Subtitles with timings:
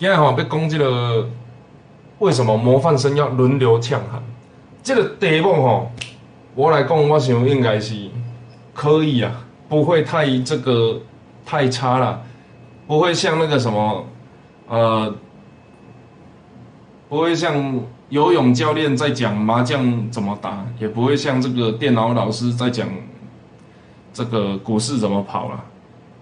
[0.00, 1.28] 今日吼要讲即个
[2.20, 4.22] 为什么模范生要轮流呛喊？
[4.82, 5.92] 这个题目吼，
[6.54, 8.08] 我来讲，我想应该是
[8.72, 9.30] 可以啊，
[9.68, 10.98] 不会太这个
[11.44, 12.22] 太差了，
[12.86, 14.06] 不会像那个什么
[14.68, 15.14] 呃，
[17.10, 17.78] 不会像
[18.08, 22.88] 游泳教练在讲麻将怎么打，也不会像这个电脑老师在讲
[24.14, 25.62] 这个股市怎么跑了，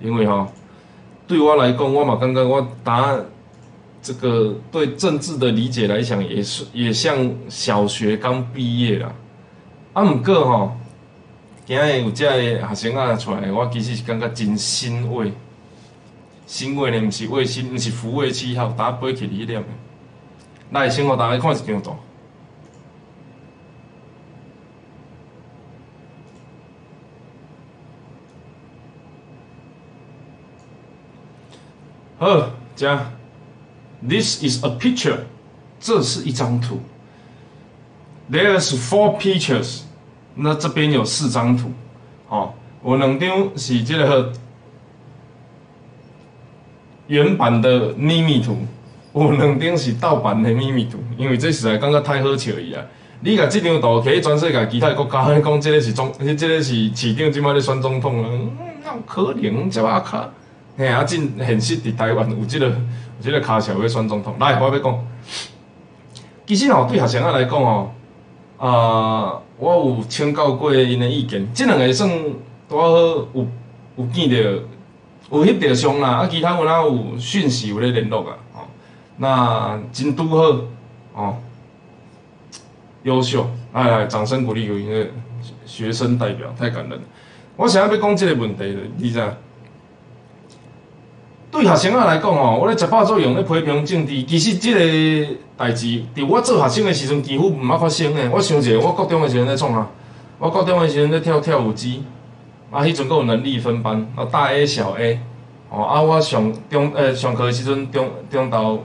[0.01, 0.49] 因为哈，
[1.29, 3.15] 对我来讲，我嘛刚刚我答
[4.01, 9.13] 这个对政治的理解来讲，也是也像小学刚毕业啦。
[9.93, 10.77] 啊，毋过吼，
[11.67, 15.33] 今日有遮个学生仔出来，我其实是感觉真欣慰。
[16.47, 19.63] 欣慰呢，毋是慰心，毋是抚慰七号，打飞起迄点。
[20.71, 21.95] 来，先互大家看一张图。
[32.19, 33.18] 好，加。
[34.01, 35.19] This is a picture，
[35.81, 36.81] 这是一张图。
[38.31, 39.81] There's four pictures，
[40.35, 41.73] 那这边有四张图。
[42.29, 44.33] 哦，我两张是这个
[47.09, 48.59] 原版的秘密图，
[49.15, 50.99] 有两张是盗版的秘密图。
[51.17, 52.85] 因为这实在感觉太好笑伊啊！
[53.21, 58.31] 你甲这张图摕全世界其他国家，你讲这个是总，这个是市长即摆咧选总统啊？
[58.31, 60.31] 嗯，可能这把卡。
[60.77, 62.71] 嘿，啊，真现实伫台湾有即个。
[63.21, 65.07] 即个卡小要选总统，来，我要讲。
[66.47, 67.93] 其实吼，对学生仔来讲吼，
[68.57, 72.09] 啊，我有请教过因的意见，即两个算
[72.69, 73.47] 拄好有
[73.97, 74.63] 有见着，
[75.31, 78.61] 有翕着相啦，啊，其他有哪有讯息有咧联络啊，吼，
[79.19, 80.65] 那真拄好，
[81.13, 81.37] 哦，
[83.03, 85.07] 优秀，来来，掌声鼓励有一个
[85.67, 86.99] 学生代表，太感人。
[87.57, 89.31] 我想要要讲即个问题了，你知影？
[91.51, 94.81] 对学生仔来讲吼，我咧食饱作用咧批评政治，其实即个
[95.57, 98.29] 代志，伫我做学生的时阵几乎毋捌发生诶。
[98.29, 99.89] 我想者，我高中的时阵咧创啊，
[100.39, 102.05] 我高中的时阵咧跳跳舞机，
[102.71, 105.21] 啊，迄阵阁有能力分班，啊，大 A 小 A，
[105.71, 108.79] 哦，啊，我上中诶上课诶时阵中中到，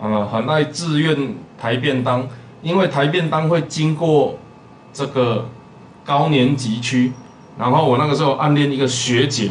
[0.00, 2.26] 呃，很爱自愿抬便当，
[2.62, 4.38] 因为抬便当会经过
[4.90, 5.46] 这个
[6.02, 7.12] 高年级区，
[7.58, 9.50] 然后我那个时候暗恋一个学姐。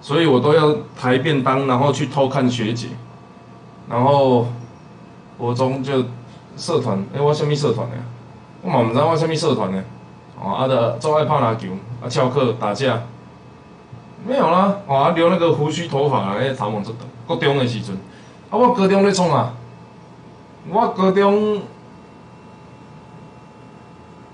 [0.00, 2.88] 所以我都要抬便当，然后去偷看学姐，
[3.88, 4.46] 然后
[5.36, 6.04] 国中就
[6.56, 7.96] 社团，哎，我什么社团呢？
[8.62, 9.82] 我嘛唔知我什么社团呢？
[10.42, 11.68] 哦，啊的，做爱拍篮球，
[12.02, 13.02] 啊翘课打架，
[14.26, 17.00] 没有啦，哦，留那个胡须头发，哎，头毛这等。
[17.28, 17.94] 高中的时阵，
[18.50, 19.54] 啊，我高中咧创啊，
[20.68, 21.62] 我高中，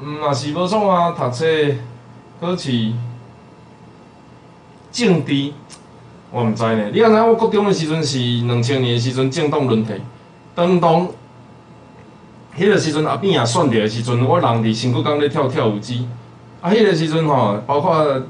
[0.00, 1.44] 嗯，也是无创啊，读册，
[2.40, 2.92] 考试。
[4.96, 5.52] 政治，
[6.30, 6.88] 我毋知呢。
[6.90, 9.92] 你看，知我高中的时阵是两千年的时阵，政党轮替，
[10.54, 11.06] 当当，
[12.58, 16.08] 迄个时阵阿扁也选着的时阵，我人伫新竹港咧跳跳舞机。
[16.62, 18.22] 啊，迄个时阵吼，包括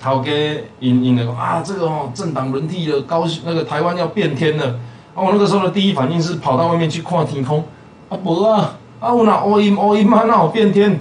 [0.00, 0.32] 头家
[0.80, 4.66] 因因的讲啊，这个吼政党轮替了，高那个台湾要变天了。
[5.14, 7.64] 啊，我那个时候的第一反应是跑到外面去看天空。
[8.08, 10.98] 啊，无啊，啊有那乌阴乌阴嘛，哪有变天？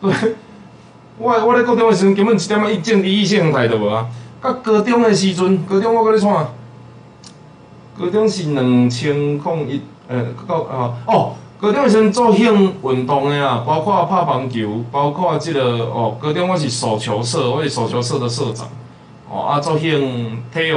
[0.00, 0.10] 对。
[1.18, 4.06] 我我咧高中诶时阵根本一点仔意政治意识形态都无啊！
[4.42, 6.48] 到高中诶时阵，高中我搁咧创啊，
[7.98, 18.68] 高中是两千零一，呃，到啊哦，高中诶时阵做兴运动诶啊，包括拍棒球，包括即个哦，高中我是手球社，我是手球社的社长，
[19.30, 20.76] 哦啊，做兴体育，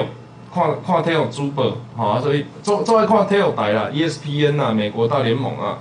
[0.54, 5.80] 看看体育主播，吼啊，所以做做爱看体育台啦，ESPN 啊，美国大联盟啊。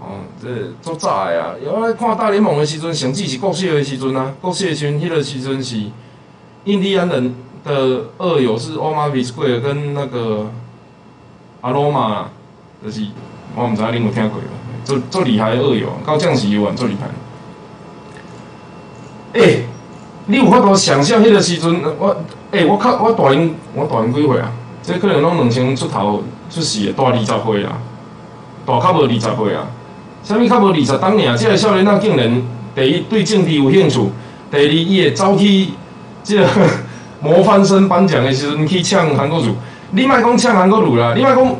[0.00, 0.48] 哦，这
[0.80, 1.54] 足早的啊！
[1.60, 5.76] 原来看大联盟的时阵，成绩是国小的时阵啊，国小的时阵，迄个时阵是
[6.64, 10.50] 印第安人的二友是奥马比斯贵尔跟那个
[11.62, 12.28] 阿罗马，
[12.84, 13.04] 就是
[13.56, 14.42] 我毋知影恁有听过无？
[14.84, 17.08] 做做厉害的二友，高将士游玩做厉害。
[19.40, 19.64] 诶，
[20.26, 21.82] 你有法度想象迄个时阵？
[21.98, 22.16] 我
[22.52, 24.52] 诶，我靠，我大英我大英几岁啊？
[24.80, 27.78] 这可能拢两千出头出世的，大二十岁啊，
[28.64, 29.66] 大较无二十岁啊。
[30.28, 32.42] 啥物较无二十当年，即个少年仔竟然
[32.74, 34.10] 第一对政治有兴趣，
[34.50, 35.68] 第二伊会走去
[36.22, 36.46] 即个
[37.22, 39.54] 模范生颁奖的时阵去抢韩国瑜。
[39.92, 41.56] 你莫讲抢韩国瑜啦，你莫讲，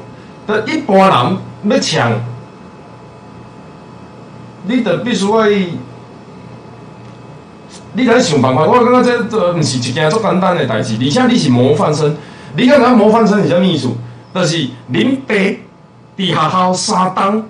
[0.47, 1.38] 得一般人
[1.70, 2.12] 要抢，
[4.67, 5.49] 你得必须爱，
[7.94, 8.67] 你得想办法。
[8.67, 12.15] 我感觉这这毋是一件足简单的代志，而且你是模范生，
[12.55, 13.88] 你看咱模范生是啥物意思？
[14.35, 15.35] 就是恁爸
[16.19, 17.43] 伫学校三档。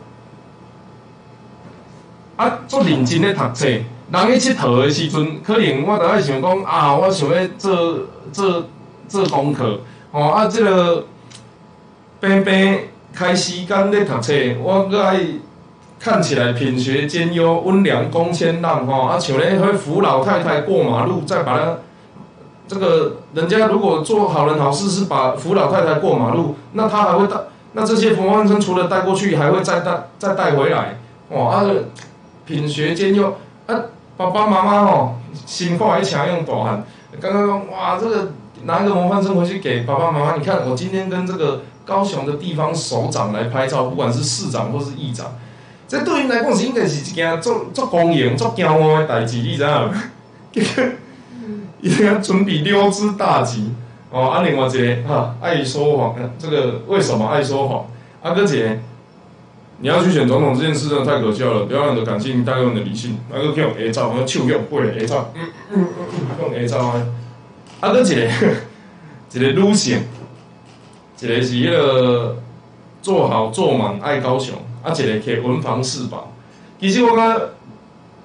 [2.38, 7.98] 啊，足认真咧读册，人去佚佗的时阵，可能我著爱想讲啊，我想要做
[8.32, 8.64] 做
[9.08, 9.80] 做功课，
[10.12, 11.04] 吼啊，即个
[12.20, 12.78] 病
[13.12, 14.32] 开时间咧读册，
[14.62, 15.18] 我搁爱
[15.98, 18.86] 看起来品学兼优、温良恭谦让。
[18.86, 21.78] 吼，啊像咧迄扶老太太过马路，再把她
[22.68, 27.34] 这个人家如果做好人好事是把扶老太太过马路，那他还会带，
[27.72, 31.00] 那这些模范生除了带过去，还会再带再带回来，
[31.30, 31.66] 哇啊
[32.48, 33.36] 品学兼优
[33.66, 33.76] 啊，
[34.16, 36.82] 爸爸妈妈吼辛苦还请用大汉，
[37.20, 38.32] 刚刚讲哇这个
[38.64, 45.26] 拿一个模范生回去给爸爸妈妈，你看我今天跟这个高雄的地方首长来拍照，不管是市长或是议长。
[45.86, 49.92] 这对因来讲是应该是一件足足公营、足骄傲的代志，你知影？
[50.52, 50.84] 结果，
[51.80, 53.72] 伊个准备溜之大吉
[54.10, 54.28] 哦。
[54.30, 57.86] 啊，另外一个哈，爱说谎，这个为什么爱说谎？
[58.22, 58.80] 啊，哥姐，
[59.80, 63.16] 你要去选总统这件事真的太可笑了，不要让你的感性带用你的理性。
[63.30, 67.06] 啊，哥用 A 照，我手用背 A 照，嗯嗯嗯，用 A 照啊。
[67.80, 68.28] 啊，哥姐，
[69.32, 70.00] 一个女性，
[71.20, 72.36] 一个是迄个
[73.00, 74.56] 做好做满爱高雄。
[74.82, 76.32] 啊，一个摕文房四宝，
[76.80, 77.48] 其实我感觉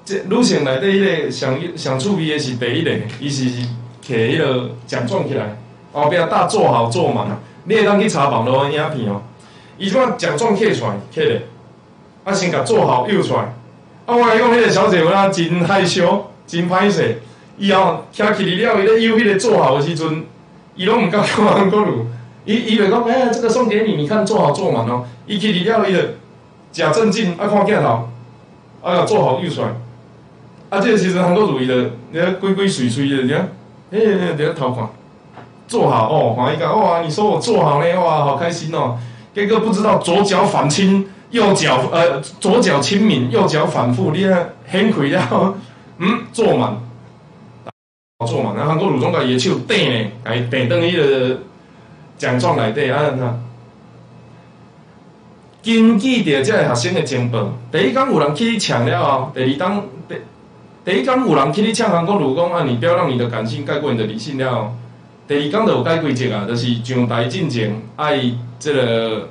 [0.06, 3.68] 这女性内底迄个上上趣味的是第一个，伊是摕
[4.08, 5.56] 迄个奖状起来，
[5.92, 7.28] 后壁搭做好做满，
[7.66, 9.22] 你会当去查网络影片哦。
[9.78, 11.42] 伊即摆奖状摕出来，摕咧，
[12.24, 13.42] 啊先甲做好邮出来。
[14.06, 17.22] 啊，我讲迄个小姐有影真害羞，真歹势。
[17.58, 20.26] 伊后听起哩了，伊咧邮迄个做好的时阵，
[20.76, 22.08] 伊拢毋敢叫人搁录。
[22.46, 25.06] 伊伊袂讲，哎，这个送给你，你看做好做满哦。
[25.26, 26.00] 伊去哩了，伊就。
[26.74, 28.10] 假正经，啊看镜头，
[28.82, 29.68] 啊做好又出来，
[30.72, 33.42] 啊这个其实很多如意的，你看规规水水的，你看，
[33.92, 34.00] 哎，
[34.36, 34.90] 你看头看，
[35.68, 38.98] 做好哦，看一个，哇，你说我做好嘞，哇，好开心哦。
[39.34, 45.56] 这个不知道左脚反亲，右脚呃左脚亲民，右脚反复，你看很亏了，
[45.98, 46.78] 嗯，坐满，
[48.28, 51.40] 坐满，然后韩国鲁总个也手顶呢，哎，顶等伊个
[52.18, 53.40] 奖状内底啊，那。
[55.66, 60.16] 根据着这个学生的情报，第一天有人去抢了后，第二天第
[60.84, 64.74] 第一天有人去抢韩国如讲啊，你不要让你的感性盖过你的理性了，
[65.28, 68.20] 第二讲就有改规则啊，就是上台进前爱
[68.60, 69.30] 这个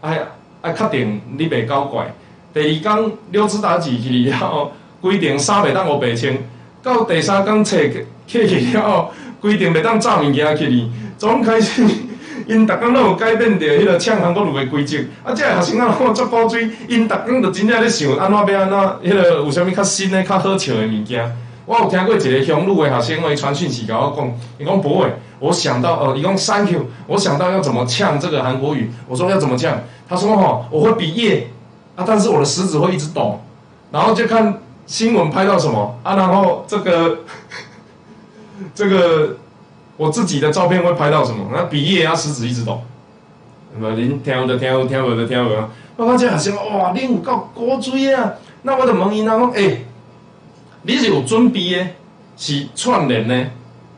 [0.00, 0.18] 爱
[0.62, 2.14] 爱确定你袂搞怪。
[2.54, 6.34] 第二讲六支打字去了后，规定衫袂当乌白穿，
[6.82, 7.76] 到第三讲册
[8.26, 9.10] 去去了后，
[9.40, 11.82] 规定袂当炸物件去哩，总开始。
[12.46, 21.36] 因逐工拢有改变着迄个抢韩国路的规则，啊，即个学生啊，足古锥，因逐工就真正咧想安怎要安怎，迄个有啥物较新的、较好笑的物件。
[21.66, 28.90] 我有听过一个乡路的学生伊传讯息甲我讲，伊讲不会，我想到呃，伊讲 Thank you，我想到要怎么呛这个韩国语。
[29.06, 29.78] 我说要怎么呛？
[30.08, 31.48] 他说吼，我会比耶
[31.96, 33.40] 啊，但是我的食指会一直抖，
[33.90, 37.18] 然后就看新闻拍到什么啊，然后这个
[38.74, 39.36] 这个。
[39.98, 41.46] 我自己的照片会拍到什么？
[41.54, 42.82] 那比耶啊，食指一直抖。
[43.74, 45.56] 那么您听的听有听无的听无。
[45.96, 48.34] 我发现学生哇，恁有够古锥啊！
[48.60, 49.86] 那我就问伊，啊，讲诶，
[50.86, 51.84] 你是有准备的，
[52.36, 53.46] 是串联的，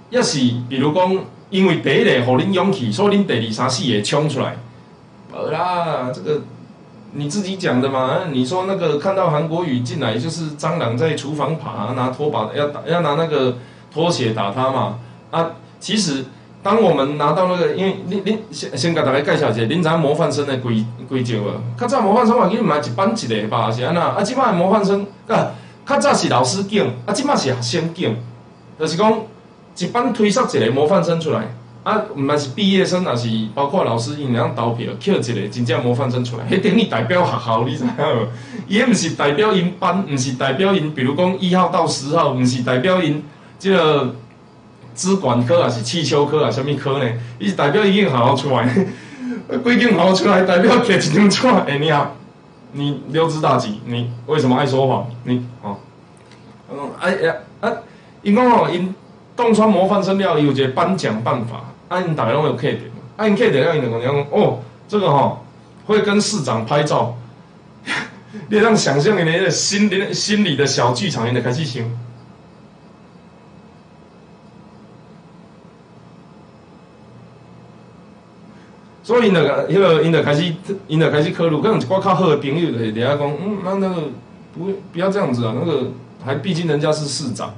[0.08, 0.38] 也是
[0.70, 1.18] 比如讲，
[1.50, 4.56] 因为第一个互恁勇气，所以恁第二三四个冲出来。
[5.30, 6.40] 无啦，这个
[7.12, 8.20] 你自己讲的嘛。
[8.32, 13.58] 你说那个看到韩国语进来，就是蟑螂在厨房爬，拿拖把要打，要拿那个
[13.92, 14.98] 拖鞋打他嘛？
[15.30, 15.50] 啊。
[15.78, 16.24] 其实，
[16.62, 21.50] 当我们拿到那个，因为恁恁先先给大家介绍一下，恁知影模范生的规规则无？
[21.78, 24.00] 较早模范生话，伊毋系一班一个吧，是安那？
[24.00, 25.52] 啊，即摆模范生，啊，
[25.88, 28.14] 较早是老师敬，啊，即摆是学生敬，
[28.78, 29.20] 就是讲
[29.76, 38.28] 一班推设一个模范生出来，啊，毋管是毕业生，也是包括老师因两投票，捡一个真正模范生出来，迄等于代表学校，你知影无？
[38.68, 43.24] 伊毋是代表因班，毋是代表因，比如讲一号到十号，毋是代表因，
[43.58, 44.14] 即个。
[44.94, 46.50] 资管科啊是汽修科啊？
[46.50, 47.08] 什么科呢？
[47.38, 48.68] 伊是代表已经好好出来，
[49.62, 51.46] 规定好好出来，代表摕一张纸。
[51.68, 52.16] 哎，你好，
[52.72, 55.08] 你溜之大吉，你为什么爱说谎？
[55.24, 55.76] 你哦，
[56.70, 57.72] 嗯，哎呀啊，
[58.22, 58.94] 因讲哦，因
[59.36, 65.40] 洞穿模范生了，伊有一个颁奖办法，啊，因大家拢有 K 点，啊，因 K 点了，因两个讲哦，这个哈
[65.86, 67.16] 会跟市长拍照，
[68.48, 71.82] 你让想象你的心里心里的小剧场，你得开始想。
[79.08, 80.54] 所以那个，迄个，因就开始，
[80.86, 84.02] 因就开始考虑，可能一寡较好的朋友就底下讲，嗯，那那个
[84.52, 85.84] 不不要这样子啊，那个
[86.22, 87.54] 还毕竟人家是市长。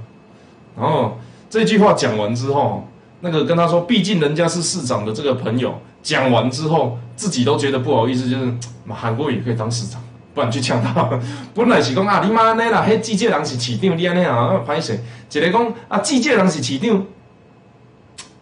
[0.79, 1.19] 然后
[1.51, 2.87] 这句话讲完之后，
[3.23, 8.53] 那个跟他说，毕竟人家是市长的这个朋友讲完之后，自己都觉得不好意思，就是
[8.89, 10.01] 韩国也可以当市长，
[10.33, 11.11] 不然去抢他。
[11.53, 15.01] 本来是讲啊，你妈那啦，迄记者人是市长，你安尼啊，歹势。
[15.33, 17.05] 一个讲啊，记者人是市长。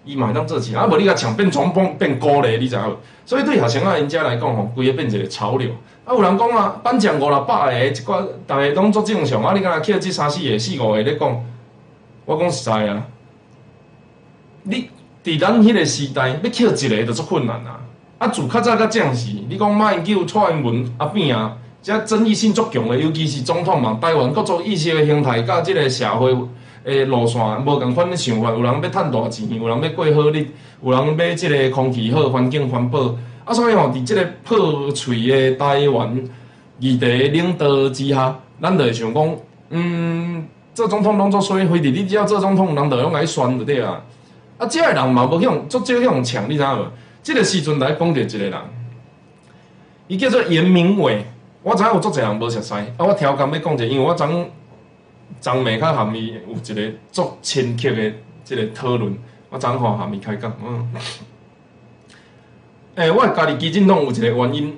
[0.08, 2.96] 伊嘛会当做钱，啊无你甲抢变总统变高咧，你知影无？
[3.26, 5.70] 所以对学生啊因遮来讲吼，规个变一个潮流。
[6.06, 9.42] 啊，有人讲啊，颁奖五六百个，一寡逐个拢足正常。
[9.42, 11.44] 啊，你敢若捡即三四个、四五个咧讲，
[12.24, 13.04] 我讲实在啊，
[14.62, 14.88] 你
[15.22, 17.80] 伫咱迄个时代要捡一个就足困难啊。
[18.16, 26.34] 啊，自较早较正时，你讲马英九、蔡英文啊变啊，遮争议性足强的，尤其是总统嘛，台湾各种意识的形态，甲即个社会
[26.88, 30.46] 诶路线无共款的想法，有人要趁大钱，有人要过好日，
[30.82, 33.14] 有人要即个空气好、环境环保。
[33.44, 36.28] 啊，所以吼，伫即个破碎的台湾
[36.80, 39.36] 议题领导之下，咱就会想讲，
[39.70, 44.02] 嗯，做总统拢做衰非得，你只要做总统，人就用来选就对啊。
[44.56, 46.86] 啊，即个人嘛无向足少向抢，你知影无？
[47.22, 48.54] 即个时阵来讲着一个人，
[50.06, 51.24] 伊叫做严明伟。
[51.62, 54.26] 我知影有足侪人无熟悉，啊，我挑工要讲者，因为我昨
[55.40, 58.12] 昨暝较含伊有一个足深刻的
[58.44, 59.16] 即个讨论，
[59.50, 60.88] 我昨看含伊开讲，嗯，
[62.96, 64.74] 诶，我家己基金党有一个原因，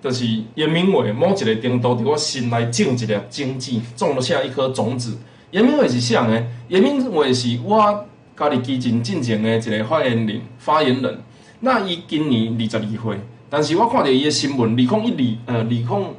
[0.00, 5.18] 就是严明伟某一个程度伫我心内种一粒种子，种了下一颗种子。
[5.50, 6.48] 严明伟是啥人？
[6.68, 8.06] 严明伟是我
[8.36, 11.18] 家己基金进前的一个发言人，发言人。
[11.60, 13.20] 那伊今年二十二岁，
[13.50, 16.14] 但是我看着伊的新闻，二控一二，呃，二控，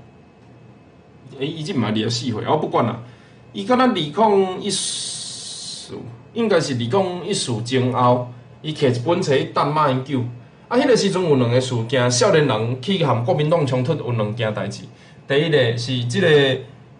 [1.40, 3.00] 诶，伊即毋系二十四岁，我不管啦。
[3.54, 5.94] 伊敢若二控一四，
[6.34, 8.30] 应该是二控一四前后，
[8.62, 10.22] 伊摕一本册等马英九。
[10.70, 14.84] 啊，迄个时阵有两个事件，少年人去含国民党冲突有两件代志。
[15.28, 16.28] 第一个是即个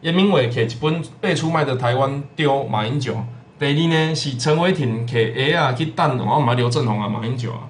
[0.02, 3.16] 严明伟摕一本被出卖的台湾丢马英九。
[3.58, 7.70] 第二呢是陈伟霆摕鞋啊去等，我毋系刘振宏啊马英九啊。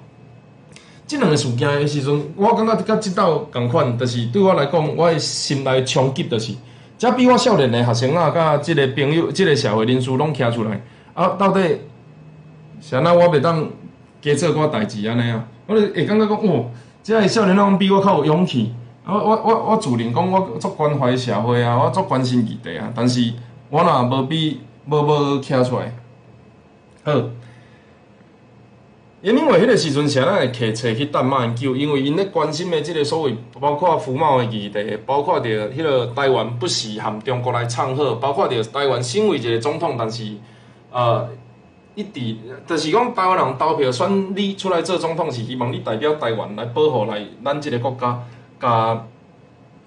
[1.06, 6.54] 即两个事件的时阵，我感觉甲即道共款，就是对我来讲，我的心内冲击就是，
[7.02, 10.80] 遮比我少年的学生啊，甲即个朋友、即个社会人士拢徛出来，
[11.14, 11.60] 啊，到底
[12.80, 13.68] 是安那我袂当
[14.20, 15.44] 加做寡代志安尼啊？
[15.66, 16.66] 我会感觉讲，哦，
[17.02, 18.72] 即个少年拢比我较有勇气。
[19.04, 23.32] 我我我我自认讲我足关怀社会啊，我足关心议题啊，但是
[23.68, 25.92] 我若无比无无徛出来，
[27.02, 27.20] 好。
[29.22, 40.34] 因为迄个时阵，安那会摕册去等马英九，因为因咧关心的即个所谓，包括服贸的议题，包括着迄个台湾不时含中国来唱和，包括着台湾身为一个总统，但是
[40.90, 41.28] 呃，
[41.94, 42.36] 一直
[42.66, 48.20] 就是讲台湾人投票选你出来做总统，是希望你代表台湾来保护来咱即个国家，
[48.60, 49.06] 甲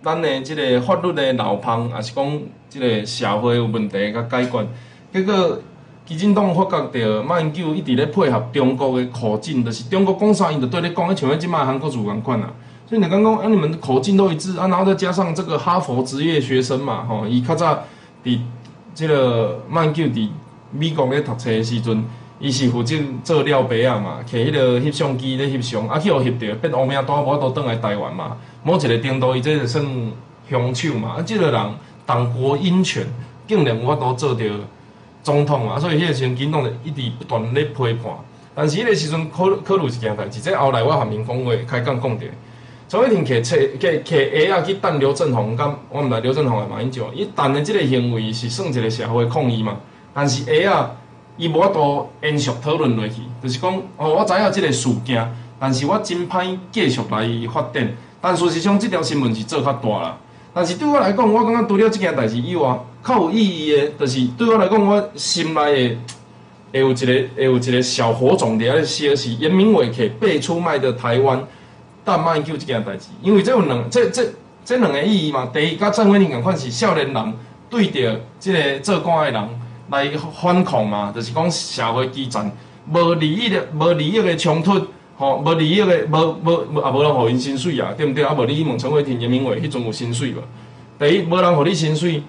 [0.02, 4.66] 咱的即个法律的漏洞，也是讲即个社会有问题甲解决，
[5.12, 5.60] 结果。
[6.06, 12.54] 基金党发觉着马英九一直咧配合中国的口径，就是中国讲啥，伊就对咧讲，迄像迄即卖韩国主共款啊。
[12.88, 17.84] 所以你刚讲，啊，你们口径都一致啊，然后再加上这个哈佛职业学生嘛，吼，伊较早
[18.24, 18.40] 伫
[18.94, 20.30] 即个马英九伫
[20.72, 22.06] 美国咧读册的时阵，
[22.40, 28.38] 伊是负责做料杯啊嘛，摕迄个翕相机咧翕相，啊去互翕着，变乌名大我都倒来台湾嘛。
[28.64, 29.84] 某一个程度，伊这就算
[30.48, 31.62] 凶手嘛，啊，即个人
[32.06, 33.08] 党国英权，
[33.48, 34.46] 竟然我都做着。
[35.26, 38.14] 总统啊，所以迄个时阵，民党就一直不断咧批判。
[38.54, 42.26] 但是迄个时阵考考虑一件代志，即后来我含面讲话开讲讲着，
[42.88, 49.78] 从一天摕册摕摕鞋啊去等刘振宏，敢我毋知刘振宏会马英九，伊等的即个行为是算一个社会抗议嘛？
[50.14, 50.92] 但是鞋啊，
[51.38, 57.92] 伊无法度延续讨论落去，就是讲哦，我知影即个事件，但是我真歹继续来发展。
[58.22, 60.18] 但事实上，即条新闻是做较大啦。
[60.54, 65.98] 但是对我来讲，我感觉除了即件代志以外，较有意义的，就是对我来讲，我心内的
[66.74, 67.06] 会有一个
[67.38, 71.42] 会有一个小火种伫遐烧是严明伟去被出卖的台湾
[72.04, 74.28] 但卖球即件代志，因为这有两这这
[74.66, 75.50] 这两个意义嘛。
[75.54, 77.34] 第一，甲郑文林共款是少年人
[77.70, 79.50] 对着即个做官的人
[79.92, 80.10] 来
[80.42, 82.52] 反抗嘛，就是讲社会基层
[82.92, 84.82] 无利益的无利益的冲突。
[85.18, 88.22] 吼，无利益的，无无无，也无人互因薪水啊，对毋对？
[88.22, 90.42] 啊，无你去问陈伟霆、严明伟，迄阵有薪水无？
[91.00, 92.22] 第一，无人互你薪水；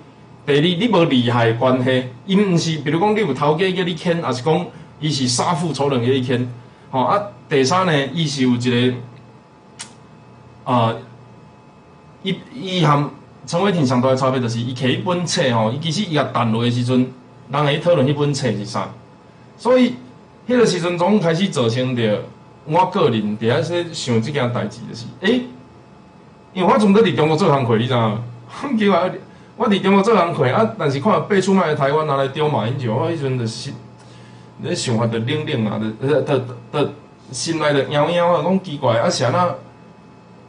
[0.47, 4.67] 第二，你无利害关系，伊毋是，比如讲你有头家叫你牵，还是讲
[5.01, 6.49] 伊是杀父仇人叫你牵？
[6.91, 8.97] 吼啊，第三呢，伊是有一个
[10.65, 10.95] 啊，
[12.23, 13.11] 伊伊含
[13.45, 17.13] 陈伟霆上大的差别，就是伊摕一本册吼，伊其实伊甲谈落的时阵，
[17.51, 18.89] 人会讨论迄本册是啥，
[19.57, 19.95] 所以
[20.49, 22.23] 迄个时阵总开始造成着。
[22.69, 25.43] 我个人伫遐说想即件代志，就是诶，
[26.53, 28.77] 因为我从伫伫中国做工课，你知影？
[28.77, 29.13] 奇怪，
[29.57, 33.71] 我伫中国做工课啊，但是看被出卖的台湾拿来丢马英九，我迄阵就是，
[34.61, 36.93] 咧想法着冷冷啊，着着着
[37.33, 39.55] 心内着摇摇啊，讲奇怪啊，是安那？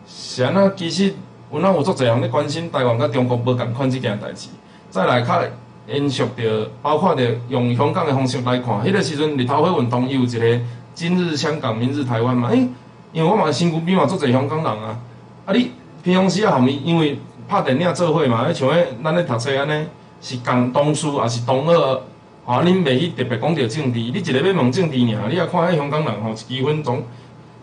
[0.05, 0.69] 是安那？
[0.75, 1.13] 其实
[1.53, 4.49] 有哪有足侪人咧关心台湾甲中国无共款即件代志。
[4.89, 5.41] 再来较
[5.87, 10.59] 延续着，包括着用香港的方式来看，迄个时阵日头火运动伊有一个。
[10.93, 12.49] 今日香港，明日台湾嘛？
[12.49, 12.73] 诶，因
[13.13, 14.97] 因为我嘛身躯边嘛足侪香港人啊，
[15.45, 15.71] 啊你
[16.03, 19.87] 平常时啊含伊，因为拍电影做伙嘛，像迄咱咧读册安尼，
[20.21, 22.01] 是共同事也是同学，
[22.45, 27.03] 吼，恁袂去特别讲着政治，你一个要问政治尔，你啊看迄香港人吼，一支粉总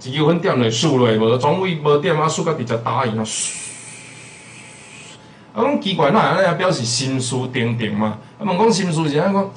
[0.03, 3.23] 一支粉点落输落，无总位无点啊，输甲直接打伊啊，
[5.55, 8.19] 啊，讲奇怪，那安尼啊表示心思定定嘛？
[8.39, 9.51] 啊，问讲心思是安讲，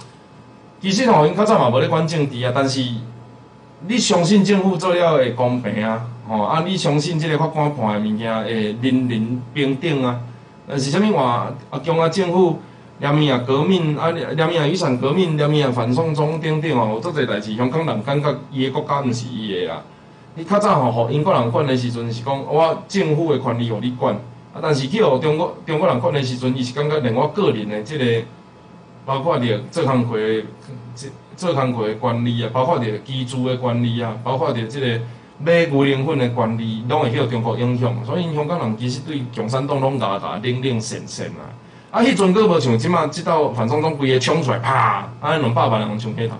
[0.81, 2.83] 其实吼，因较早嘛无咧管政治啊，但是
[3.87, 6.05] 你相信政府做了会公平啊？
[6.27, 10.19] 吼啊，你相信即个法官判诶物件会人人平等啊？
[10.67, 12.59] 但是啥物话啊，中央政府
[12.99, 19.81] 连命啊革命啊，连命啊雨伞革命，连命啊反送中等等吼，有足侪代志，香港人感觉伊诶国家毋是伊诶啊。
[20.35, 24.13] 你较早吼，互英国人管诶时阵是讲，我政府诶权利互你管
[24.53, 24.59] 啊。
[24.61, 28.05] 但是去互中国中国人管的时阵，伊是感觉连我个人的即个，
[29.05, 30.43] 包括着做工课的
[31.35, 34.99] 做工课的管理啊，包括着居住的管理啊，包括着即个
[35.39, 37.93] 买牛奶粉的管理，拢会受中国影响。
[38.05, 41.49] 所以香港人其实对共产党拢大大冷冷神神啊。
[41.91, 46.35] 啊，迄阵佫无像即马即道反送中规个冲出来，啪，安尼两百万人冲起头。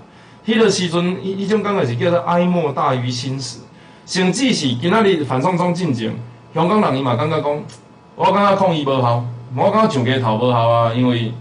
[0.46, 3.60] 迄个时阵，伊迄种感觉是叫做哀莫大于心死。
[4.04, 6.14] 甚至是今仔日反送中进程，
[6.54, 7.62] 香港人伊嘛感觉讲。
[8.16, 9.24] 我感觉抗议无效，
[9.54, 11.32] 我感觉上街头无效啊，因为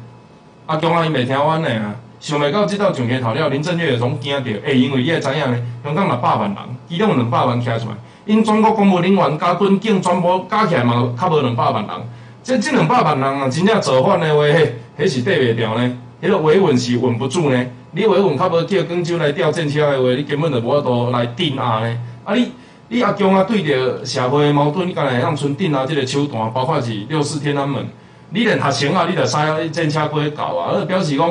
[0.67, 5.57] 阿强啊，伊袂听阮的啊，想袂到即道上街头了，林郑月娥拢惊着，会因为你会知影呢？
[5.83, 6.57] 香港六百万人，
[6.89, 7.95] 其中两百万徛出来，
[8.25, 11.95] 因全国公务人员加军警全部加起来嘛，较无两百万人。
[12.41, 14.67] 即即两百万人啊，真正造反的话，迄
[14.99, 15.97] 迄是缀袂掉呢？
[16.21, 17.65] 迄个维稳是稳不住呢？
[17.91, 21.97] 你维稳较无叫广州来调政策的话，你根本就无法度来镇压呢？
[22.23, 22.51] 啊你？
[22.89, 27.85] 你阿强啊，对着社会的矛盾，你敢会向村顶啊，即个手段，包括是六四天安门，
[28.29, 31.29] 你连学生啊，你着使战车过去搞啊，而表示讲，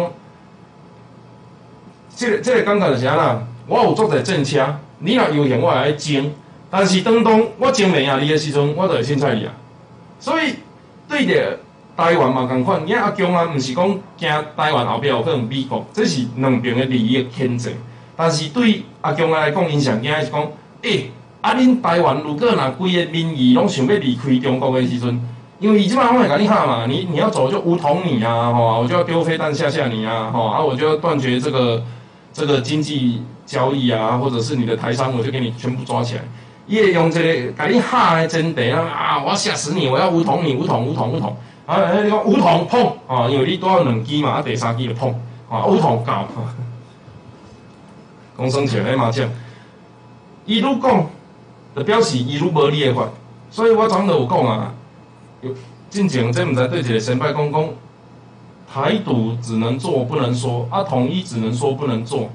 [2.16, 3.42] 即个即个感觉是安那。
[3.68, 4.66] 我有做者政车，
[4.98, 6.32] 你若游行，我会来争，
[6.68, 9.52] 但是当当我争袂赢你的时阵，我就会凊彩你啊。
[10.18, 10.54] 所以
[11.08, 11.58] 对着
[11.96, 17.76] 台湾嘛共款，因阿强啊，毋是讲惊台湾后壁有可能美国，这是两边的利益牵制。
[18.16, 20.44] 但是对阿强来讲，影响惊是讲，
[20.82, 21.10] 诶。
[21.42, 21.54] 啊！
[21.54, 25.20] 恁台湾如果若规个民意拢想要离开中国的时阵，
[25.60, 31.80] 因为伊即摆拢会甲你喊嘛，你你要走就武统你啊，吼，我就要丢飞弹吓吓你啊，吼，啊，我就要断绝这个
[32.36, 36.20] 这个经济交易啊，或者是你的台商，我就给你全部抓起来。
[36.66, 45.14] 伊会用这个甲你喊的真谛啊，啊，我要吓死你，我要武统你，武统武统武统，啊，你讲武统碰啊，因为你多要两支嘛，啊，第三支就碰，
[45.48, 46.28] 啊，武统搞，
[48.36, 49.26] 公生气咧嘛，这
[50.44, 51.06] 伊如讲。
[51.74, 53.06] 就表示伊愈无你的法，
[53.50, 54.72] 所以我昨都有讲啊，
[55.42, 55.50] 有
[55.90, 57.68] 进前这毋知对一个先辈讲讲，
[58.76, 62.28] 台独只能做不能说，啊统一只能说不能做。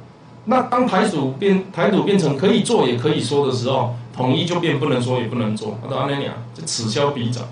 [0.45, 7.43] 那当台独变台独变成可以做也可以说的时候，统一就变不能说也不能做，啊，都安尼尔，就此消彼长。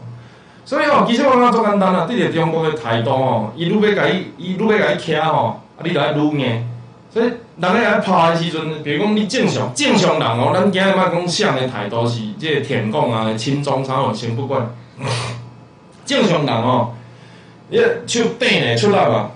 [0.66, 6.68] 所以哦，其实我感觉足简单啊，对着中国的态度哦，伊愈要甲伊，伊愈要甲伊徛吼，啊，你着爱愈硬。
[7.14, 7.26] 所以
[7.58, 14.68] 人咧来拍的时阵，比如讲你正常正常人哦，咱今日莫讲像的态度是即个舔共啊、亲中啥哦，先不管。
[16.08, 16.90] 正常人哦，
[17.70, 17.78] 你
[18.08, 19.32] 手顶的出来嘛，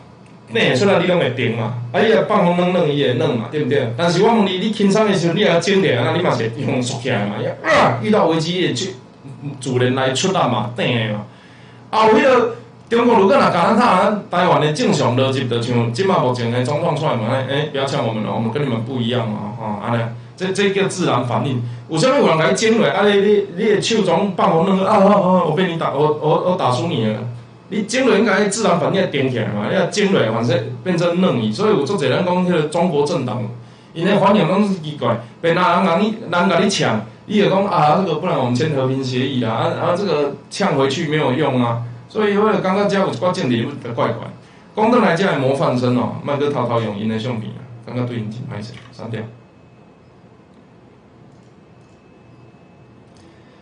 [0.54, 3.94] 顶的出来你拢会停嘛，啊，伊若放风软软伊会软嘛，对不对？
[3.96, 8.96] 但是我问你，你轻松的时候，你也要整点啊，你嘛是用缩起来嘛，啊，遇到危机也去
[9.60, 11.26] 主人来出来嘛，顶的嘛，
[11.90, 12.56] 啊，有迄个。
[12.90, 20.04] 中国如果若甲咱看台湾的正常逻辑，就像即马目前的状况出来嘛，哎，不要像我们了，我们跟你们不一样嘛，吼，安尼，
[20.38, 21.60] 这这叫自然反应。
[21.90, 27.18] 有啥物有人来争落，啊，你你你的手总放我那个，啊啊啊，我被你打，我我我打输你了。
[27.74, 31.52] 你争落应该自然反应顶起来嘛，要争落反正变成嫩伊。
[31.52, 33.44] 所以有做侪人讲，迄个中国政党，
[33.94, 41.84] 因为反应拢是奇怪，别人人你人甲你抢，伊就讲啊，这个不然我们签和平协议啊，啊啊，这个呛回去没有用啊。
[42.10, 44.28] 所以，我刚刚讲有一寡政治不怪怪。
[44.76, 49.22] 讲倒来，遮个模范生哦，莫去偷偷用因的相片啊，感觉对因真歹势，删掉。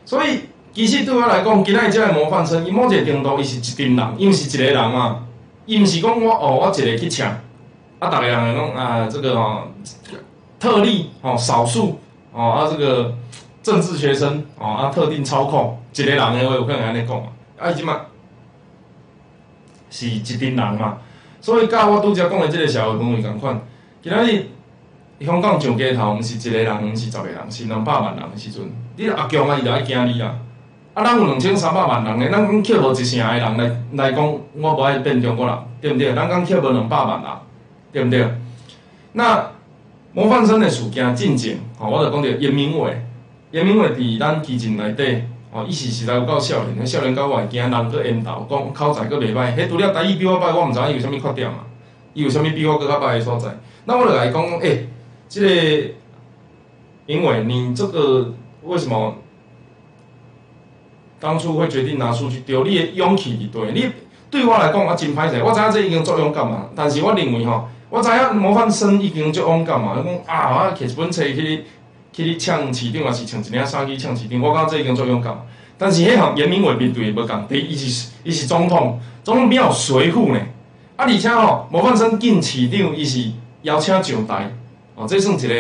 [0.06, 0.42] 所以，
[0.74, 5.28] 其实对我来讲，今仔日遮个模范生，伊某一个程度，伊是一群人，伊毋是一个人嘛，
[5.66, 7.30] 伊毋是讲我哦，我一个去抢，
[8.00, 9.64] 啊，逐个人会讲啊，这个哦，
[10.60, 12.00] 特例哦，少数
[12.32, 13.14] 哦，啊，这个
[13.62, 17.28] 政治学生哦，啊，特定操控一个人的话，有可能安尼讲啊，
[17.60, 18.02] 啊，即嘛。
[19.94, 21.00] 是一群人嘛，
[21.42, 23.60] 所以甲我拄则讲的即个社会氛围共款。
[24.02, 24.46] 今仔日
[25.20, 30.34] 香港上街头，毋是一个人，毋是十个人，是两百万人的时阵，你阿强啊，伊就爱惊你啊！
[30.94, 36.14] 啊，咱有两千三百万人咧，咱讲捡无一成的人来来讲，我无爱变中国人，对毋对？
[36.14, 37.32] 咱讲捡无两百万人，
[37.94, 38.28] 对毋对？
[39.14, 39.52] 那
[40.12, 43.02] 模范生的事件进前，吼，我就讲着严明伟，
[43.52, 45.24] 严明伟伫咱基进内底，
[45.54, 51.60] 哦，伊是实在有够少年，少年到外惊人搁缘投，讲口才搁袂歹，迄除了台语比我歹，我毋知影伊有啥物缺点啊？
[52.14, 53.48] 伊有啥物比我搁较歹诶所在？
[53.86, 54.90] 那我就来讲，诶，
[55.30, 55.94] 即个，
[57.06, 59.16] 因为你这个为什么
[61.22, 62.66] 当初会决定拿出去丢？
[62.66, 63.86] 你的勇气去对，你
[64.30, 71.64] 对我来讲啊真歹势，我知影这已经作勇敢嘛，但是我认为吼，我知影模范生已经足勇敢嘛，讲啊，我摕一本册去。
[72.14, 74.42] 去你抢市场，还是抢一领衫去抢市场？
[74.42, 75.34] 我感觉这已经足勇敢。
[75.78, 80.40] 但是迄项严明伟面对无共，第一，伊是伊是总统，总统比较随扈呢。
[80.98, 83.32] 啊，而且吼，模范生进市场，伊是
[83.62, 84.52] 邀请上台，
[84.94, 85.56] 哦，这算一个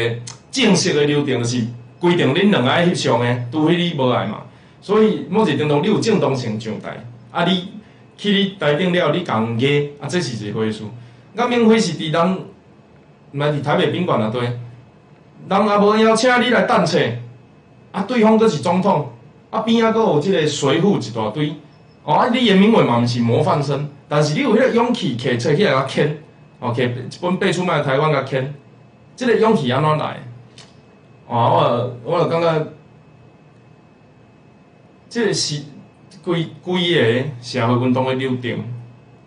[0.52, 1.66] 正式的流程，就是
[2.02, 4.40] 规定恁两个爱翕相的，除非你无爱嘛。
[4.82, 7.74] 所以某一程度，你有正当性上台，啊，你
[8.18, 9.68] 去你台顶了，你共加，
[10.02, 10.84] 啊，这是一回事。
[11.36, 14.42] 我免费是伫咱，毋是伫台北宾馆啊，对。
[15.50, 17.00] 人也无邀请你来等车，
[17.92, 19.12] 啊，对方阁是总统，
[19.50, 21.56] 啊边仔阁有即个随扈一大堆，
[22.04, 26.18] 哦，啊，你严明伟嘛毋是模范生，但是你有迄个勇气摕出去来甲签，
[26.60, 28.54] 哦，摕一本八出卖台湾甲签，
[29.16, 30.18] 即个勇气安怎来？
[31.28, 32.68] 哦，我我感觉，
[35.12, 35.62] 即个是
[36.24, 38.64] 规规个社会运动的流程，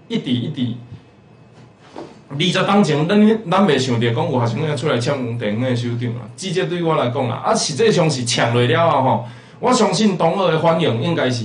[0.08, 0.74] 一直一直。
[2.30, 3.20] 二十当前，咱
[3.50, 6.24] 咱袂想着讲有学生要出来抢电影的首长啊！
[6.34, 9.26] 直接对我来讲啊，啊实际上是抢落了啊吼。
[9.60, 11.44] 我相信同二的反应应该是，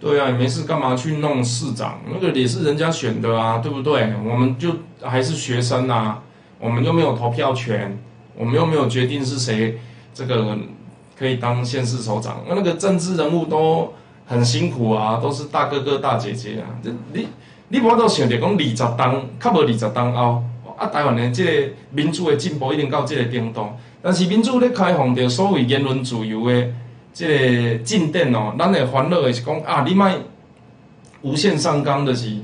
[0.00, 2.00] 对啊，没事干嘛去弄市长？
[2.10, 4.14] 那个也是人家选的啊，对不对？
[4.24, 4.70] 我们就
[5.02, 6.22] 还是学生啊，
[6.58, 7.98] 我们又没有投票权，
[8.38, 9.78] 我们又没有决定是谁
[10.14, 10.56] 这个
[11.18, 12.42] 可以当县市首长。
[12.48, 13.92] 那那个政治人物都
[14.26, 17.28] 很辛苦啊，都是大哥哥大姐姐啊，这你。
[17.68, 20.44] 你无都想着讲二十当，较无二十当后，
[20.76, 21.50] 啊，台湾的即个
[21.90, 23.66] 民主的进步一定到即个程度。
[24.02, 26.68] 但是民主咧开放着所谓言论自由的
[27.12, 30.08] 即个进展哦，咱会烦恼的是讲啊，你莫
[31.22, 32.36] 无限上纲的是，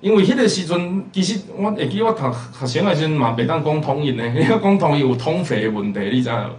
[0.00, 2.22] 因为迄个时阵其实我会记我读
[2.60, 6.50] 学生的时阵嘛，袂当讲统一呢，你 要讲统一有统匪的问题，你知影？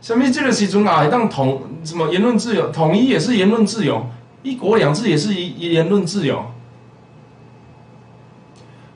[0.00, 4.06] 啥物即个时阵啊，当统什么言论自由，统一也是言论自由，
[4.42, 6.44] 一国两制也是言论自由。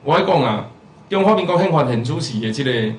[0.03, 0.69] 我来讲啊，
[1.09, 2.95] 中华民国宪法很主席的这个，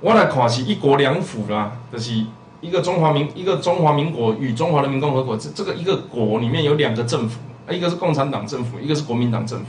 [0.00, 2.24] 我来看是一国两府啦，就是
[2.60, 7.38] 一个中华民一个中华民国与中华人民共和国这这个一个国里面有两个政府，
[7.70, 9.66] 一个是共产党政府，一个是国民党政府，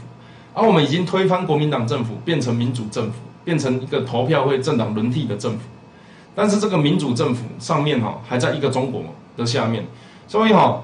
[0.53, 5.59] 而我们已经推翻国民党政府，变成民主政府，变成一个投票会政党轮替的政府，
[6.39, 9.01] 但是这个民主政府上面哈还在一个中国
[9.35, 9.85] 的下面，
[10.25, 10.83] 所以哈，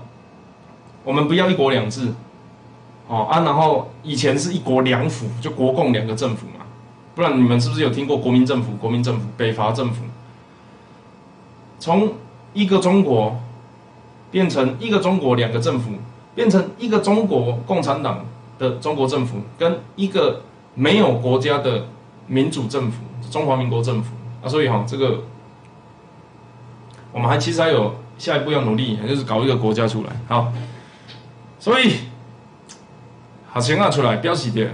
[1.06, 2.14] 我们不要一国两制。
[3.08, 6.66] 哦啊，然后以前是一国两府，就国共两个政府嘛，
[7.14, 10.04] 不然你们是不是有听过国民政府、国民政府、北伐政府？
[11.80, 12.12] 从
[12.54, 13.38] 一个中国
[14.32, 15.92] 变成一个中国两个政府，
[16.34, 18.26] 变成一个中国共产党
[18.58, 20.42] 的中国政府，跟一个
[20.74, 21.86] 没有国家的
[22.28, 25.22] 民主政府——中华民国政府啊，所以哈，这个
[27.16, 30.10] 我们还其实还有下一步要努力，就是搞一个国家出来。
[30.28, 30.52] 好，
[31.58, 31.94] 所以。
[33.58, 34.68] 学生啊出来表示着，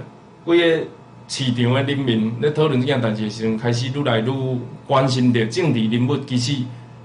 [0.43, 0.87] 规个
[1.27, 4.31] 市场的人民咧讨论这件代志时阵，开始愈来愈
[4.87, 6.63] 关心着政治人物其实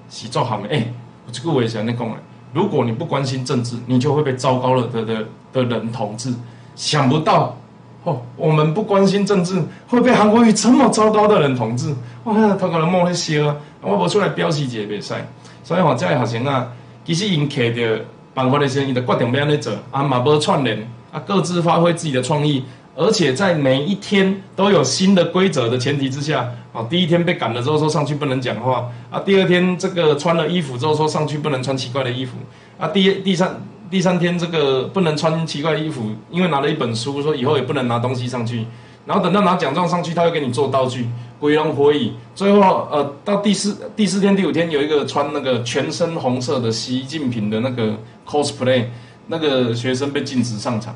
[0.09, 0.71] 是作项的。
[0.71, 0.91] 诶，
[1.27, 2.17] 有一句话是安尼讲的：
[2.55, 6.33] 如果你不关心政治，你就会被糟糕了的的的人统治。
[6.75, 7.55] 想不到，
[8.05, 11.95] 哦，我们不关心政治，会被韩国瑜这么糟糕的人统治。
[12.25, 13.57] 哇，他可能摸咧笑啊！
[13.87, 15.15] 我无出来表示一下袂使。
[15.63, 16.73] 所以吼，这个学生啊，
[17.05, 20.87] 其实因摕着办法的时阵，伊就决定要安尼做，啊嘛无串联。
[21.13, 22.63] 啊各自发挥自己的创意，
[22.95, 32.37] 而且在每一天都有新的规则的前提之下，啊，第一天被赶了之后说上去不能讲话，啊，第二天这个穿了衣服之后说上去不能穿奇怪的衣服，
[32.77, 38.67] 啊，第第三第三天这个不能穿奇怪衣服，因为拿了一本书说以后也不能拿东西上去，
[39.07, 41.09] 然后等到拿奖状上去，他会给你做道具，
[41.41, 47.95] 鬼龙火蚁，最后呃到第四第四天第五天有一个穿那个全身红色的习近平的那个
[48.27, 48.85] cosplay。
[49.29, 50.95] 那个学生被禁止上场，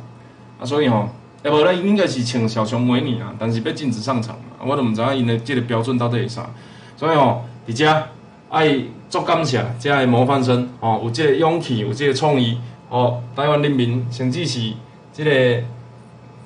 [0.61, 1.09] 啊，所以吼，
[1.42, 6.49] 哎，不咧应该是请小熊维尼啊，但是被禁止上场，我都毋知影因的这个标准到底是啥，
[6.96, 8.03] 所以吼，伫遮
[8.49, 12.57] 爱足感谢遮个模范生，哦，有这个勇气，有这个创意，
[12.88, 14.75] 吼，台湾人民甚至是
[15.12, 15.64] 这个，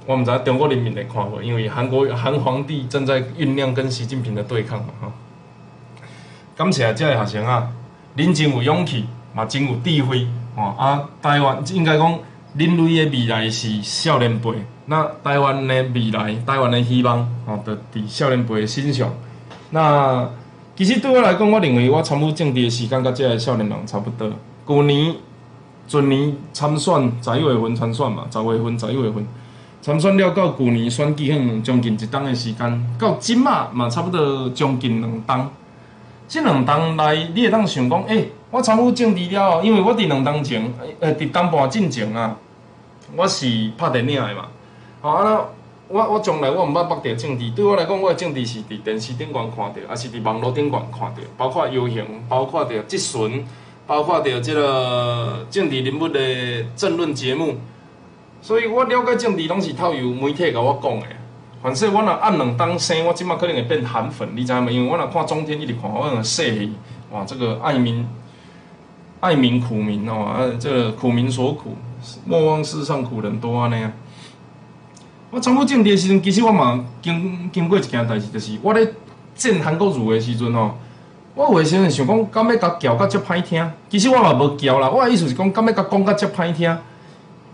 [0.07, 5.13] 我毋知中国人民来看无，因为韩国韩皇帝正在酝酿跟习近平的对抗嘛，哈，
[6.57, 7.69] 感谢遮个学生啊，
[8.17, 10.27] 恁真有勇气，嘛真有智慧。
[10.57, 12.17] 哦啊，台湾应该讲，
[12.57, 14.53] 人类的未来是少年辈，
[14.87, 19.13] 那台湾的未来，台湾的希望，哦，就伫少年辈的身上。
[19.71, 20.31] 那
[20.77, 24.31] 其实对我来讲，我认为我参与政治的时间甲这个少年人差不多。
[24.67, 25.17] 去年、
[25.89, 29.27] 前年参选十一月份参选嘛，十月份、十一月份
[29.85, 35.47] 参选了，到去年选举迄将近一冬的时间，到即嘛嘛差不多将近两冬。
[36.27, 42.35] 即两冬内，你会当想讲，诶，我参与政治了，因为我伫两冬前，呃，伫东半进前啊，
[43.15, 44.47] 我是拍电影的嘛，
[45.03, 45.45] 吼啊。
[45.87, 53.47] 我我从来我毋捌捌着政治，对我来讲，我的政治是伫电视顶悬看着，还是伫网络顶悬看着，包括游行，包括着质询，
[53.87, 56.19] 包括着即个政治人物的
[56.75, 57.59] 政论节目。
[58.45, 61.07] 所以我了解政治拢是透由媒体甲我讲的。
[61.63, 64.69] 反正我若按两当生，我即马可能会变韩粉，你知影无？
[64.71, 66.71] 因为我若看中天一直看，我若说伊，
[67.11, 68.07] 哇，这个爱民
[69.21, 71.75] 爱民苦民哦，啊，这个苦民所苦，
[72.27, 73.91] 莫忘世上苦人多安尼啊。
[75.31, 78.87] 我参与政治的时阵，其实我嘛经经过一件代志，就是我咧
[79.35, 80.77] 见韩国瑜的时阵吼，
[81.35, 83.73] 我有诶时阵想讲，敢要甲叫甲遮歹听。
[83.89, 86.77] 其实我嘛无叫啦，我诶意思是讲，敢要甲讲甲遮歹听。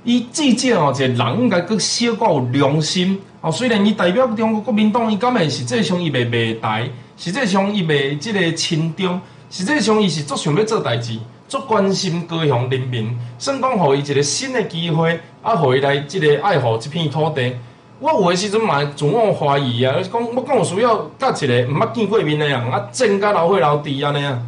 [0.03, 3.21] 伊至少吼，一个人应该佫小可有良心。
[3.43, 17.53] 哦，虽然伊代表中国国民党，伊敢会实际上伊袂袂台，实际上伊袂即个亲中，实际上伊是足想要做代志，足关心高雄人民，算讲互伊一个新的机会，啊，互伊来即个爱护即片土地。
[17.99, 24.39] 我有诶时阵嘛自我怀疑啊，讲我讲有需要甲一个毋捌见过面诶人啊，争甲老伙老弟安尼啊。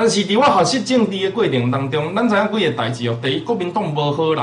[0.00, 3.18] 但是伫我学习政治诶过程当中，咱知影几个代志哦。
[3.20, 4.42] 第一，国民党无好人，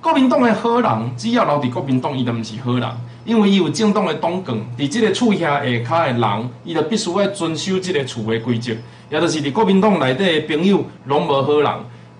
[0.00, 2.88] 国民党诶好人只要留伫国民党，伊就毋是好人，
[3.24, 4.52] 因为伊有政党诶党权。
[4.76, 8.72] 伫即个厝下下骹诶人，伊就必须要遵守即个厝诶规则，
[9.10, 11.70] 也就是伫国民党内底诶朋友拢无好人。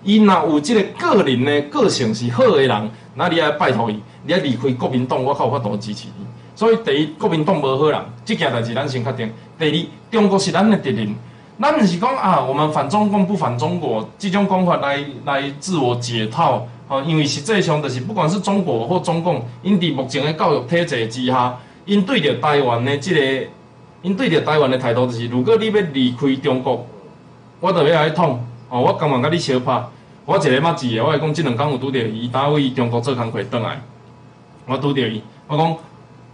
[0.05, 3.99] 伊若有即个个人诶个性是好诶人，那你爱拜托伊。
[4.25, 6.25] 你要离开国民党，我较，有法度支持你。
[6.55, 9.29] 所以第一，国民党无好人，这件代志咱先确定。
[9.59, 9.75] 第二，
[10.09, 11.13] 中国是咱的敌人，
[11.61, 16.65] 咱毋是讲啊，我们反中共不反中国，这种讲法来来自我解套。
[16.87, 23.47] 哦，因为实际上就是不管是中国或中共，因伫目前的教育体制之下，因对着台湾的这个，
[24.01, 26.83] 因对着台湾的态度就是，如果你要离开中国，
[27.59, 28.43] 我就要来捅。
[28.67, 29.83] 哦，我甘愿甲你相拍。
[30.25, 33.79] 我一个捌字的，我会讲，这两工有拄着伊打为中国做工课倒来。
[34.65, 35.71] 我拄着伊，我讲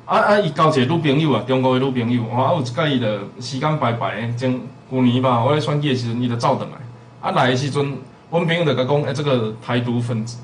[0.06, 4.54] 啊啊，伊交一个女朋友啊，中国的女朋友，我啊有一届伊着时间排排的，
[4.92, 6.78] 旧年吧，我咧选举的时阵，伊着走转来，
[7.22, 7.98] 啊来的时阵，
[8.32, 10.38] 阮朋友着甲讲，哎，这个台独分子，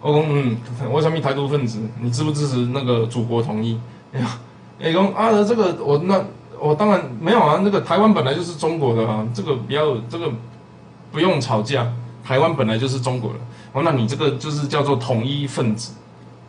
[0.00, 0.56] 我讲嗯，
[0.90, 1.80] 我啥物台独分子？
[2.00, 3.78] 你支不支持那个祖国统一？
[4.12, 4.38] 哎呀，
[4.80, 6.24] 哎讲啊，这个我那
[6.58, 10.30] 我当然没有啊，那个台湾本来就是中国的啊，这个不要这个
[11.12, 11.86] 不用吵架，
[12.24, 13.38] 台湾本来就是中国的，
[13.72, 15.94] 哦，那你这个就是叫做统一分子。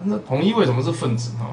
[0.03, 1.45] 那统一为什么是分子哈？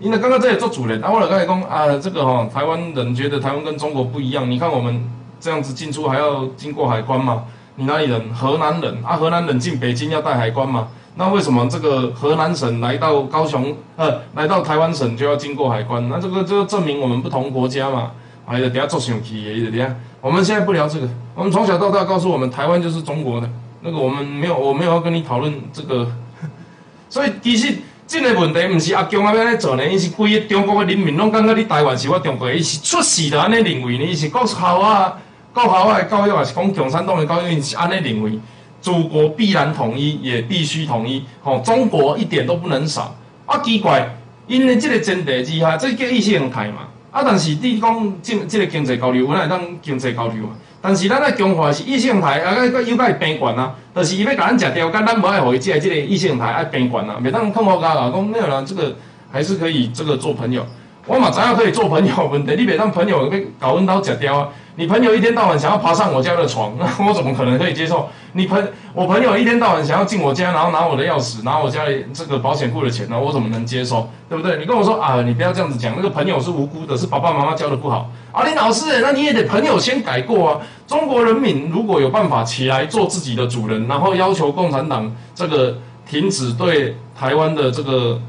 [0.00, 4.50] 因为刚刚这里做主人，啊，我来刚才讲啊，这个哈，台湾人觉得台湾跟中国不一样。
[4.50, 5.08] 你看我们
[5.40, 7.44] 这样子进出还要经过海关嘛？
[7.76, 8.34] 你哪里人？
[8.34, 10.88] 河南人啊，河南人进北京要带海关嘛？
[11.16, 16.08] 那为什么这个河南省来到高雄，呃，来到台湾省就要经过海关？
[16.08, 18.10] 那这个就证明我们不同国家嘛？
[18.46, 21.08] 哎呀，等下做生气，等下，我们现在不聊这个。
[21.34, 23.48] 我们从小到大告诉我们，台湾就是中国的。
[23.80, 26.06] 那个我们没有，我没有要跟你讨论这个。
[27.08, 35.16] 所以其实这个问题毋是阿强阿要来做呢，伊是规个中国的人民拢感觉你台湾是我中国，伊是出事就安尼认为呢，伊是国校啊、
[35.54, 38.38] 国校啊的教育也是讲共产党的教育，伊是安尼认为，
[38.82, 43.16] 祖国必然统一，也必须统一，吼，中国一点都不能少。
[43.46, 44.14] 啊，奇怪，
[44.46, 46.88] 因为这个前提之下，这叫意识形态嘛。
[47.10, 50.52] 啊，但是你讲这这个经济交流，我来当经济交流啊。
[50.86, 53.74] 但是咱咧强化是异性台，啊个个又个会变惯啊。
[53.96, 57.16] 就是伊要甲咱食掉，干咱无爱互伊食即个异性台爱变惯啊。
[57.24, 58.94] 袂当看好家啦，讲没有啦，这个
[59.32, 60.62] 还是可以这个做朋友。
[61.06, 64.48] 我嘛知影可以做朋友问题，你袂当朋友要搞阮兜食掉啊。
[64.76, 68.08] 你朋友一天到晚想要爬上我家的床， 那我怎么可能可以接受？
[68.32, 68.60] 你朋
[68.92, 73.16] 我朋友一天到晚想要进我家，然后拿我的钥匙，拿我家里这个保险库的钱呢？
[73.18, 74.08] 我怎么能接受？
[74.28, 74.58] 对不对？
[74.58, 78.10] 你跟我说啊，你不要这样子讲，那个朋友是无辜的，是爸爸妈妈教的不好。
[78.32, 80.60] 啊，林老师，那你也得朋友先改过啊。
[80.88, 88.20] 中国人民如果有办法起来做自己的主人，然后要求共产党这个停止对台湾的这个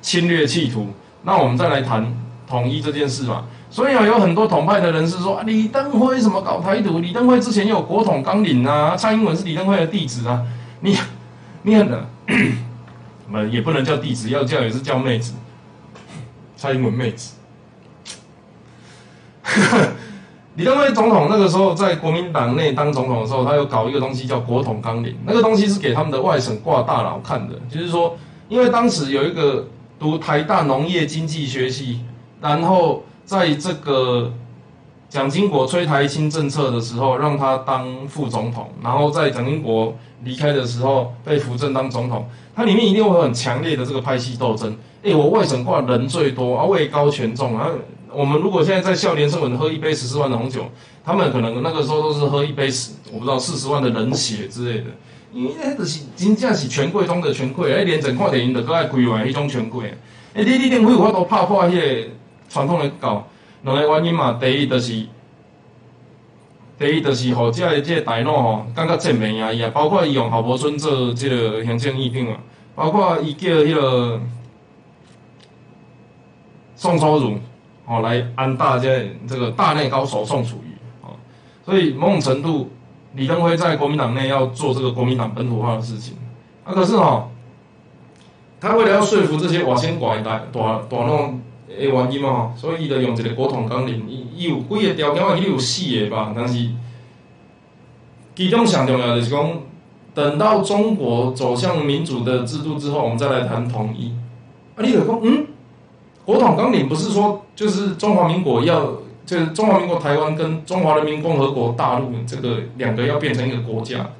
[0.00, 0.86] 侵略企图，
[1.24, 2.10] 那我们再来谈
[2.48, 3.44] 统一这件事嘛。
[3.72, 6.98] 所以啊，有很多统派的人士说，李登辉什么搞台独？
[6.98, 10.42] 李登辉之前有国统纲领啊，蔡英文是李登辉的弟子啊。
[10.80, 10.98] 你，
[11.62, 11.88] 你很，
[13.28, 15.34] 么 也不能叫弟子，要叫也是叫妹子。
[16.56, 17.36] 蔡英文妹子。
[20.56, 32.00] 李登辉总统那个时候在国民党内当总统的时候，他有搞一个东西叫国统纲领，那个东西是给他们的外省挂大佬看的，就是说，因为当时有一个读台大农业经济学系，
[32.40, 33.04] 然后。
[33.24, 34.32] 在这个
[35.08, 44.76] 蒋经国催台新政策的时候，让他当副总统，然后在蒋经国离开的时候被扶正当总统，它里面一定会很强烈的这个派系斗争。
[45.02, 47.68] 哎，我外省挂人最多啊，位高权重啊。
[48.12, 50.66] 我们如果现在在笑连胜文喝一杯十四万的红酒，
[51.04, 54.86] 他们可能那个时候都是喝一杯十，我不知道四十万的人血之类的。
[55.32, 59.94] 因为那是真正是权贵中的权贵，哎，连整看电影都搁爱开玩迄种权贵。
[60.34, 62.08] 哎，你你电会有法度拍破迄个
[62.50, 63.26] 传统的教？
[63.62, 65.06] 两个原因嘛，第一就是，
[66.78, 72.40] 第一就是，互遮个即个大脑吼，感觉正面啊伊啊，包括伊用郝柏村做即个行政院长啊，
[72.74, 74.18] 包括伊叫迄个
[76.74, 77.38] 宋楚瑜
[77.84, 80.72] 吼来安大这这个大内高手宋楚瑜
[81.04, 81.12] 啊，
[81.62, 82.70] 所以某种程度，
[83.14, 86.16] 李登辉在国民党内要做这个国民党本土化的事情
[86.64, 87.30] 啊，可是吼，
[88.58, 91.34] 他为了要说服这些外先寡大大大脑。
[91.78, 96.68] 诶，原因嘛，所以伊就用一个国统纲领，伊伊有几个条件，我记得有四个吧，但是
[98.34, 99.50] 其中上重要就是讲，
[100.12, 104.12] 等到中国走向民主的制度之后，我们再来谈统一。
[104.74, 105.46] 啊，你就讲，嗯，
[106.24, 114.10] 国统纲领不是说就是中华民国要，就是中华民国台湾跟中华人民共和国大陆这个两个要变成一个国家，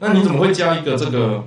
[0.00, 1.44] 那你怎么会加一个这个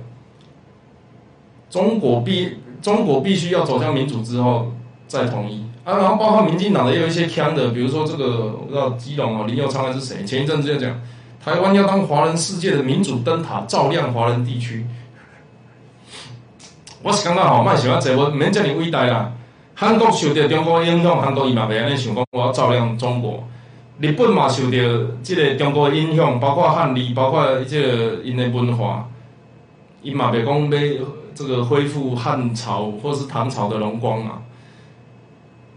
[1.68, 2.61] 中国必？
[2.82, 4.72] 中国必须要走向民主之后
[5.06, 11.00] 再统一啊，然后包括民进党的也有一些腔的，比如说这个我不知道基隆哦林佑昌还是谁，前一阵子就讲
[11.44, 14.86] 台湾要当华人世界的民主灯塔，照亮华人地区。
[17.02, 19.32] 我是感觉吼，蛮喜欢这，我免遮尔伟大啦。
[19.74, 23.42] 韩国受到中国影响，韩国伊嘛袂安尼想讲我要照亮中国。
[24.00, 24.78] 日本嘛受到
[25.22, 29.08] 即个中国影响，包括汉历，包括即个因的文化，
[30.02, 30.78] 伊嘛袂讲要。
[31.42, 34.42] 这个恢复汉朝或是唐朝的荣光嘛？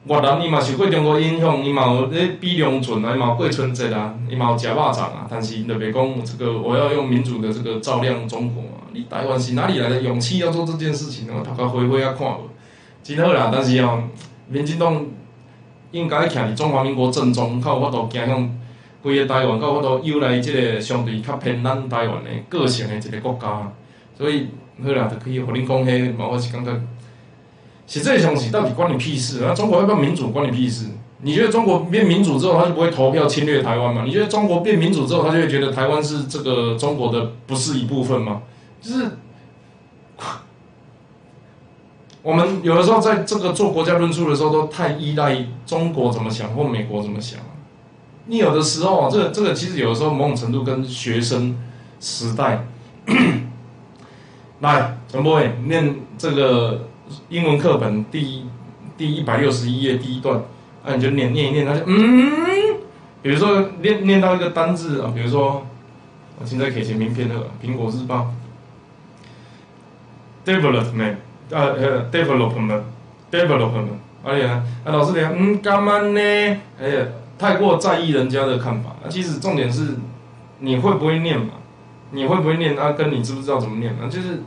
[0.07, 5.27] 越南伊嘛受过中国影响，伊嘛有咧比龙船啊，伊嘛有过春节啊，伊嘛有食肉粽啊。
[5.27, 8.85] 但是，就袂讲这个我要用民主的这个照亮中国啊！
[8.93, 11.27] 你台湾是哪里来的勇气要做这件事情？
[11.35, 12.41] 我头壳灰灰啊看无，
[13.01, 13.49] 真好啦。
[13.51, 14.03] 但是哦，
[14.47, 15.03] 民进党
[15.89, 18.59] 应该徛伫中华民国正中，较有法度行向
[19.01, 23.71] 规个台湾，较有法度由来即个相对较偏咱台湾的个性的一个国家，
[24.15, 24.49] 所以。
[24.83, 26.71] 好啦，就可以互恁讲迄嘛，我是感觉，
[27.87, 29.53] 实际上是到底关你屁事啊？
[29.53, 30.87] 中国要不要民主关你屁事？
[31.21, 34.03] 你觉得中国变民主之后，他就不会投票侵略台湾吗？
[34.05, 38.41] 你觉得中国变民主之后，他就会觉得台湾是这个中国的不是一部分吗？
[38.81, 39.11] 就是
[42.21, 47.39] 我们有的时候在这个做国家论述的时候，都太依赖中国怎么想或美国怎么想。
[48.25, 51.57] 你有的时候，这个这个其实有的时候某种程度跟学生
[52.01, 52.67] 时代。
[54.65, 56.87] 来，陈博伟念这个
[57.29, 58.45] 英文课本第
[58.97, 60.39] 第一百六十一页第一段，
[60.83, 62.77] 啊，你就念念一念，他就嗯，
[63.21, 65.67] 比如说念念到一个单字啊，比如说
[66.39, 68.33] 我现在可以写名片的《苹果日报》
[70.49, 71.17] ，development
[71.51, 73.87] 啊呃 development，development，
[74.23, 76.19] 哎呀，啊老师讲嗯干嘛呢？
[76.81, 77.05] 哎呀，
[77.37, 79.97] 太过在意人家的看法，啊，其实重点是
[80.57, 81.53] 你会不会念嘛？
[82.11, 82.93] 你会不会念啊？
[82.93, 84.09] 跟你知不知道怎么念啊？
[84.09, 84.41] 就是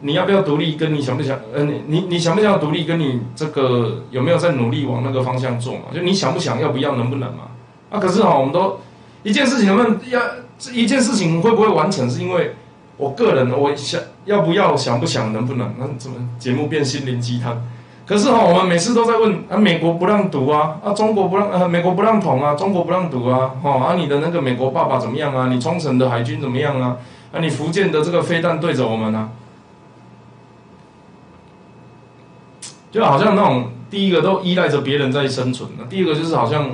[0.00, 5.84] 你要不要独立，跟你想不想，呃，你你你想不想独立，跟你这个有没有在努力往那个方向做嘛？
[5.94, 7.44] 就你想不想要不要，能不能嘛？
[7.90, 8.78] 啊，可是哈，我们都
[9.22, 10.20] 一件事情能不能要
[10.58, 12.54] 这一件事情会不会完成，是因为
[12.96, 15.74] 我个人我想要不要，想不想，能不能？
[15.78, 17.62] 那怎么节目变心灵鸡汤？
[18.04, 25.48] 可是哈，我们每次都在问啊，美国不让读啊，啊，中国不让，呃，美国不让捅啊，中国不让读啊，哈，啊，你的那个美国爸爸怎么样啊？
[25.50, 26.98] 你冲绳的海军怎么样啊？
[27.32, 29.28] 啊，你福建的这个飞弹对着我们啊，
[32.96, 36.70] 就好像那种第一个都依赖着别人在生存的，第二个就是好像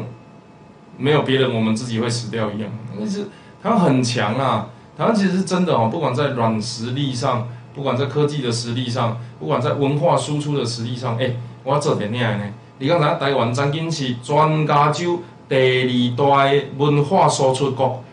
[0.97, 2.71] 没有别人，我们自己会死掉一样。
[2.99, 3.25] 但是
[3.63, 7.49] 台湾很强啊，台湾其实是真的哦，不管在软实力上。
[7.75, 12.45] 不管在科技的实力上，不管在文化输出的实力上，哎，我做点样呢？
[12.77, 18.05] 你刚才台湾曾经是全亚洲第二大文化输出国，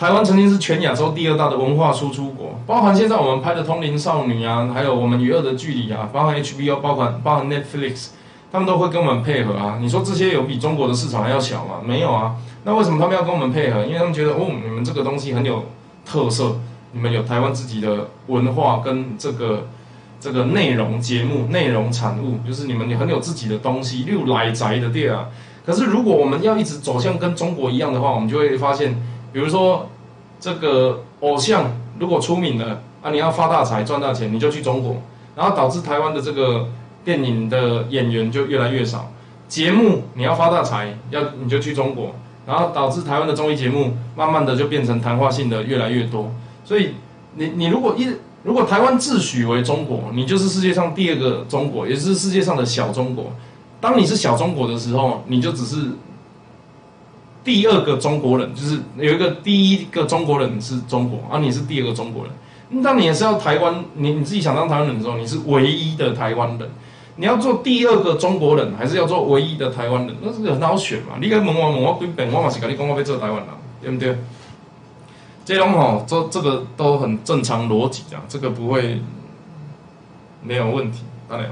[0.00, 8.06] 台湾曾经是全亚洲第二大的文化输出国，包含现在我们拍的《通灵少女》啊，还有我们《与恶的距离》啊，包含 HBO，包含包含 Netflix，
[8.50, 9.76] 他们都会跟我们配合啊。
[9.78, 11.82] 你说这些有比中国的市场还要小吗？
[11.84, 12.34] 没有啊。
[12.64, 13.84] 那为什么他们要跟我们配合？
[13.84, 15.66] 因为他们觉得哦，你们这个东西很有
[16.06, 16.56] 特色。
[16.92, 19.68] 你们有台湾自己的文化跟这个
[20.18, 25.26] 这个内容节目内容产物，就是你们很有自己的东西，六来宅的店啊。
[25.66, 28.96] 可是如果我们要一直走向跟中国一样的话，我们就会发现，
[29.32, 29.88] 比如说
[30.38, 34.96] 这个偶像如果出名了啊，你要发大财赚大钱，你就去中国，
[35.36, 36.68] 然后导致台湾的这个
[37.04, 39.10] 电影的演员就越来越少。
[39.48, 42.14] 节目你要发大财，要你就去中国，
[42.46, 46.30] 然后导致台湾的综艺节目慢慢的就变成谈话性的越来越多。
[46.64, 46.94] 所以
[47.34, 48.08] 你你如果一
[48.42, 53.32] 如果台湾自诩为中国，你就是世界上第二个中国，也是世界上的小中国。
[53.80, 55.90] 当你是小中国的时候，你就只是
[57.42, 62.82] 第二个中国人，就是有一个第一个中国人是中国，而你是第二个中国人。
[62.82, 66.70] 当你也是要台湾，你你自己想当台湾人的时候，你是唯一的台湾人。
[67.16, 70.16] 你要做第二个中国人，还是要做唯一的台湾人？
[70.22, 71.16] 那是很好选嘛。
[71.20, 73.46] 你该问我问我几遍，我嘛是跟你讲我要做台湾人，
[73.82, 74.18] 对不对？
[75.44, 79.02] 这种吼，这这个都很正常逻辑啊，这个不会
[80.42, 81.50] 没有问题，当然。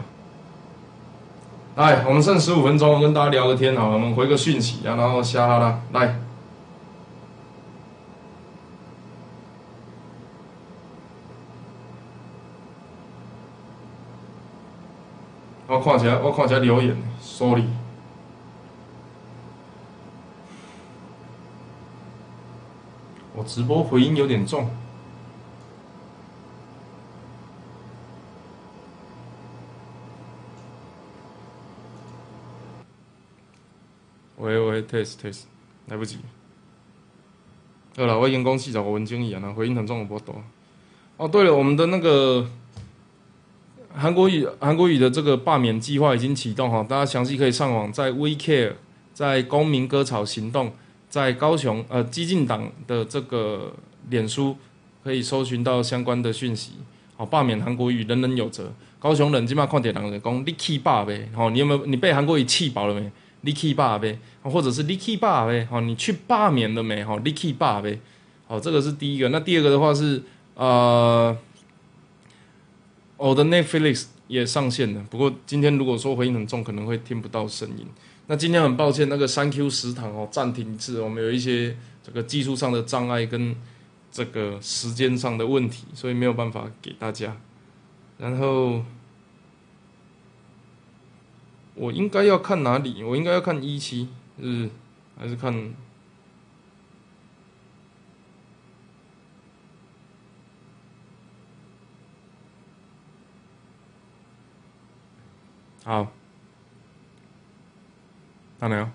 [1.79, 6.16] 来，我们剩十五分钟，跟大家聊个天好，我们回个讯息，然后下哈啦，来。
[15.68, 17.62] 我看起来，我看起来留言，sorry。
[23.37, 24.68] 我直播回音有点重。
[34.41, 35.43] 喂喂，test test，
[35.86, 36.18] 来不及。
[37.97, 40.41] 好了，我已经讲四十五分钟以了，回音很重，我不多。
[41.16, 42.49] 哦，对了，我们的那个
[43.93, 48.74] 韩国语韩国语的这个罢免计划已经启动哈，大家详细可以上网，在 WeCare，
[49.12, 50.72] 在公民割草行动，
[51.09, 53.74] 在高雄呃激进党的这个
[54.09, 54.57] 脸书
[55.03, 56.74] 可以搜寻到相关的讯息。
[57.16, 58.72] 好，罢免韩国语，人人有责。
[59.01, 63.11] 高雄人今嘛看点人就讲你气罢呗，好，你有没有你被韩国语气饱了没？
[63.43, 67.05] 你去罢呗，或者是你去罢呗，好，你去罢免了没？
[67.05, 68.01] 好，你去罢呗，
[68.47, 69.28] 好，这个是第一个。
[69.28, 70.22] 那第二个的话是，
[70.55, 71.36] 呃，
[73.16, 77.86] 我的 Netflix 也上线了，不过今天如果说回音很重，可能会听不到声音。
[78.26, 83.55] 那今天很抱歉，那个三 Q 食堂哦暂停一次，我们有一些这个技术上的障碍跟
[84.11, 87.36] 这个时间上的问题，所以没有办法给大家。
[88.18, 88.82] 然后。
[91.79, 93.05] 我应该要看哪里？
[93.05, 94.09] 我应该要看一期，
[94.41, 94.68] 是
[95.16, 95.74] 还是看？
[105.85, 106.12] 好，
[108.59, 108.91] 看没有？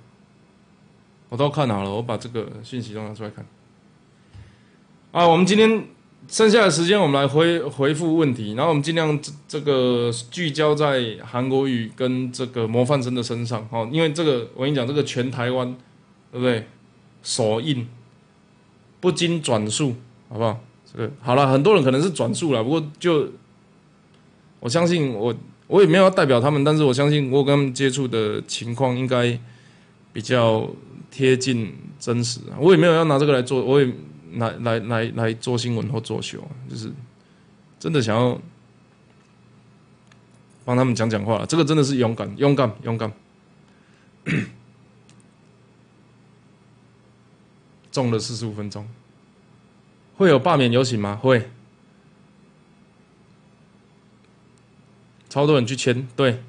[1.29, 3.45] 我都看好了，我把这个信息都拿出来看。
[5.11, 5.87] 啊，我们今天。
[6.29, 15.75] 剩下的时间，我们来回回复问题，然后我们尽量这这个聚焦在韩国语跟这个模范生的身上，哦，因为这个我跟你讲，这个全台湾，
[16.31, 16.65] 对不对？
[17.21, 17.87] 首印，
[18.99, 19.95] 不经转述，
[20.29, 20.59] 好不好？
[20.91, 23.27] 这个好了，很多人可能是转述了，不过就
[24.59, 25.35] 我相信我
[25.67, 29.37] 我也没有要代表他们，但是我相信我跟他们接触的情况应该
[30.13, 30.67] 比较
[31.11, 33.93] 贴近真实，我也没有要拿这个来做，我也。
[34.33, 36.91] 来来来来做新闻或做秀，就是
[37.79, 38.39] 真的想要
[40.65, 41.45] 帮他们讲讲话。
[41.45, 43.11] 这个真的是勇敢，勇敢，勇敢。
[47.91, 48.87] 中了四十五分钟，
[50.17, 51.15] 会有罢免游行吗？
[51.15, 51.49] 会，
[55.29, 56.07] 超多人去签。
[56.15, 56.41] 对，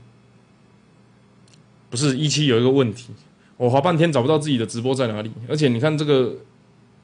[1.91, 3.13] 不是一期有一个问题，
[3.57, 6.37] 我滑半天找不到自己的直播在哪里，而且你看这个。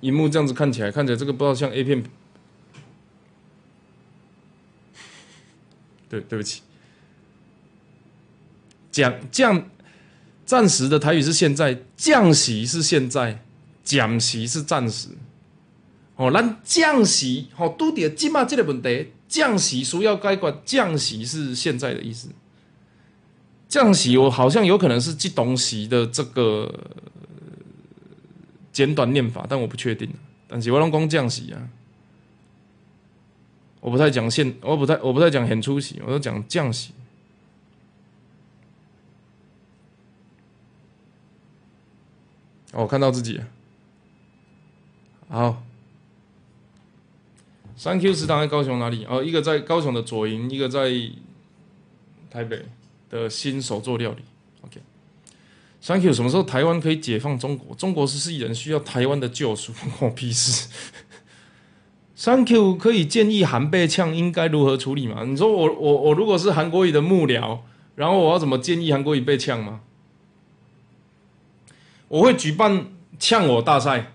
[0.01, 2.03] 荧幕这样子看起来，看起来这个不知道像 A 片。
[6.09, 6.63] 对，对不起。
[8.91, 9.69] 降降，
[10.45, 13.45] 暂时的台语是现在，降息是现在，
[13.85, 15.11] 降息是暂时。
[16.17, 22.31] 哦，咱降息，哦，都点今嘛这个问题，降息需要该管，降息是现在的意思。
[23.69, 26.73] 降息，我好像有可能是记东西的这个。
[28.73, 30.09] 简短念法，但我不确定。
[30.47, 31.69] 但是我拢讲降息啊，
[33.81, 36.93] 我不太讲现，我不太我不太讲很出息，我都讲降息。
[42.73, 43.41] 哦，看到自己。
[45.29, 45.63] 好，
[47.77, 49.05] 三 Q 食堂在高雄哪里？
[49.07, 50.91] 哦，一个在高雄的左营，一个在
[52.31, 52.65] 台北
[53.09, 54.23] 的新手做料理。
[55.83, 57.75] Thank you，什么时候台湾可以解放中国？
[57.75, 60.69] 中国是世人需要台湾的救赎，我屁事。
[62.17, 65.25] Thank you，可以建议韩被呛应该如何处理吗？
[65.25, 67.61] 你说我我我如果是韩国语的幕僚，
[67.95, 69.81] 然后我要怎么建议韩国语被呛吗？
[72.09, 74.13] 我会举办呛我大赛，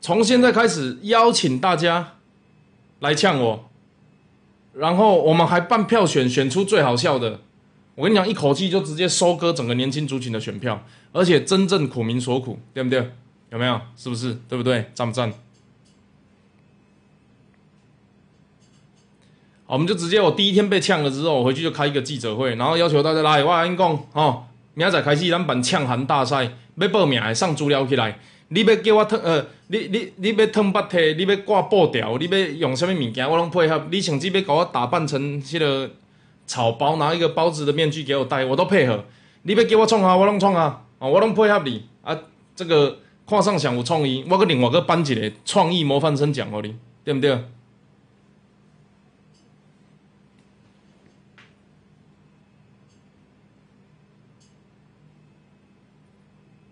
[0.00, 2.14] 从现在开始邀请大家
[3.00, 3.68] 来呛我，
[4.72, 7.42] 然后我们还办票选，选出最好笑的。
[7.94, 10.82] 我跟你讲，一口气就直接收割整个年轻族群的选票，
[11.12, 13.10] 而且真正苦民所苦，对不对？
[13.50, 13.80] 有没有？
[13.96, 14.38] 是不是？
[14.48, 14.90] 对不对？
[14.94, 15.32] 赞不赞？
[19.66, 28.18] 我们就直接，我第一天被呛了之后，我回去就开一个记者会，然后要求大家来，我跟你讲，哦，明仔开始咱办呛韩大赛，要报名的上资料起来。
[28.48, 33.86] 你要叫我烫呃，你你你要烫八体，你要挂布条，你要用什么物件，我拢配合。
[33.90, 35.90] 你甚至要给我打扮成迄个
[36.46, 39.04] 草包，拿一个包子的面具给我戴，我都配合。
[39.42, 42.18] 你要叫我创啊，我拢创啊，哦，我拢配合你啊。
[42.54, 47.44] 这个看上想有创意，我搁另外搁颁一个创意模范生奖互你，对不对？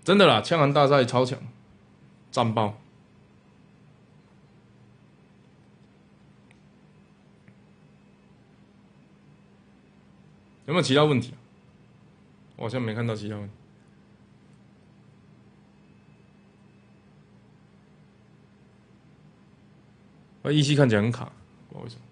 [0.02, 1.38] 真的啦，枪王大赛超强。
[2.32, 2.74] 战报
[10.70, 11.34] 有没有其他问题？
[12.54, 13.52] 我好像没看到其他问题。
[20.44, 21.24] 啊依稀看起来很卡，
[21.68, 22.02] 不知道为什么。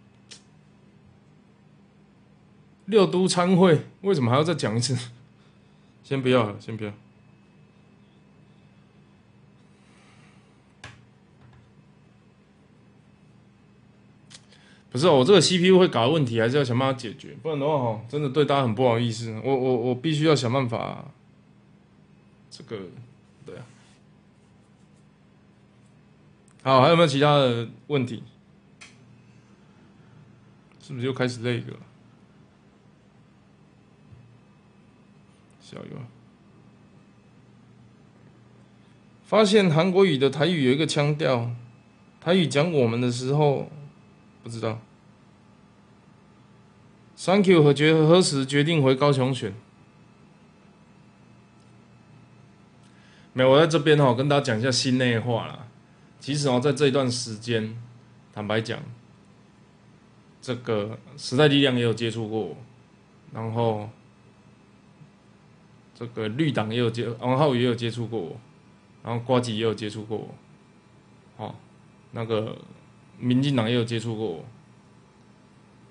[2.87, 4.99] 六都参会为什么还要再讲一次？
[6.03, 6.93] 先不要了，先不要。
[14.91, 19.39] 不是我这个 CPU 会搞的问题，还是要想办法解决，不然的话哈，真的对大家很不好意思。
[19.45, 21.13] 我我我必须要想办法，
[22.51, 22.79] 这个
[23.45, 23.67] 对啊。
[26.63, 28.23] 好，还有没有其他的问题？
[30.81, 31.77] 是不是又开始那个？
[35.61, 35.99] 小优
[39.23, 41.51] 发现韩国语的台语有一个腔调，
[42.23, 43.71] 台语讲我们的时候，
[44.49, 44.81] 不知道。
[47.19, 49.53] Thank you 和决何时决定回高雄选？
[53.35, 55.67] 没有，我在这边哈跟大家讲一下心内话啦。
[56.19, 57.77] 其实哦，在这一段时间，
[58.33, 58.81] 坦白讲，
[60.41, 62.57] 这个时代力量也有接触过，
[63.35, 63.91] 然后
[65.95, 68.41] 这个绿党也有接，王浩宇也有接触过，
[69.03, 70.35] 然后瓜吉也有接触过，
[71.37, 71.55] 哦，
[72.13, 72.57] 那个
[73.19, 74.45] 民进党也有接触过我。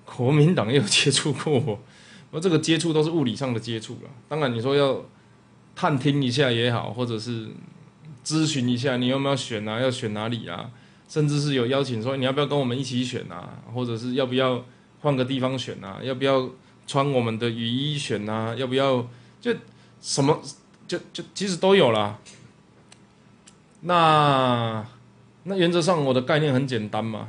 [0.04, 1.78] 国民党也有接触过我，
[2.32, 4.10] 我这个接触都是物理上的接触了。
[4.26, 5.04] 当然，你说要
[5.76, 7.48] 探听一下也好，或者是
[8.24, 10.70] 咨询一下你有没有选啊，要选哪里啊，
[11.06, 14.64] 甚至是有邀请说你要不要跟我们一起选啊，或者是要不要
[15.00, 16.48] 换个地方选啊，要不要
[16.86, 19.06] 穿我们的雨衣选啊，要不要
[19.42, 19.54] 就
[20.00, 20.40] 什么
[20.86, 22.18] 就就其实都有啦。
[23.82, 24.84] 那
[25.44, 27.28] 那原则上我的概念很简单嘛。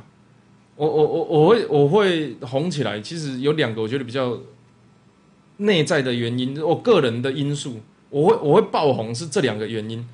[0.76, 4.38] 我我我我会我会红起来，其实有两个我觉得比较
[5.58, 10.06] 内在的原因，我个人的因素，我会我会爆红是这两个原因。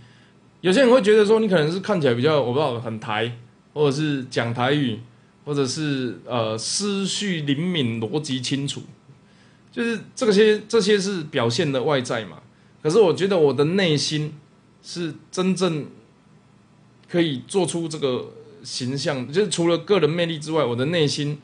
[0.62, 3.30] 有些人会觉得说你可能是看起来比较我不知道很台，
[3.72, 4.99] 或者是讲台语，
[5.44, 8.82] 或者是呃思绪灵敏、逻辑清楚，
[9.70, 12.38] 就是这些这些是表现的外在嘛。
[12.82, 14.32] 可是我觉得我的内心
[14.82, 15.86] 是真正
[17.09, 18.33] 可以做出这个。
[18.65, 21.39] 形象就是除了个人魅力之外，我的内心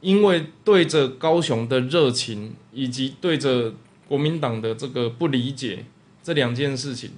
[0.00, 3.74] 因为对着高雄的热情，以及对着
[4.06, 5.84] 国民党的这个不理解，
[6.22, 7.10] 这两件事情，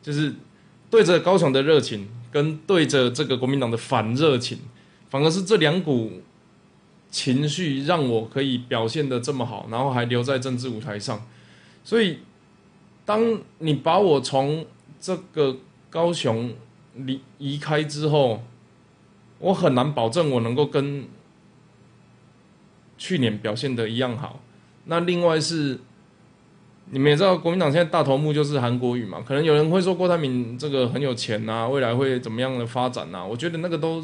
[0.00, 0.36] 就是
[0.88, 4.58] 对着高雄的热情，跟对着这个国民党的反热情，
[5.10, 6.22] 反而是这两股
[7.10, 11.26] 情绪让我可以表现的这么好，然后还留在政治舞台上。
[11.82, 12.18] 所以，
[13.04, 14.64] 当你把我从
[15.00, 15.56] 这个
[15.90, 16.54] 高雄。
[16.94, 18.42] 离移开之后，
[19.38, 21.04] 我很难保证我能够跟
[22.96, 24.40] 去年表现的一样好。
[24.86, 25.78] 那另外是，
[26.90, 29.22] 你们也知道，国民党现在大头目就是韩国瑜嘛。
[29.24, 33.24] 可能有人会说郭台铭这个很有钱呐，未来会怎么样的发展呐？
[33.24, 34.02] 我觉得那个都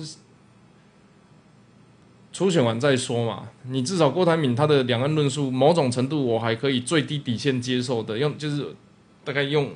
[2.32, 3.48] 初选完再说嘛。
[3.64, 8.74] 你至少郭台铭他的两岸论述，某种程度我还可以最低底线接受的，用就是
[9.24, 9.70] 大概用。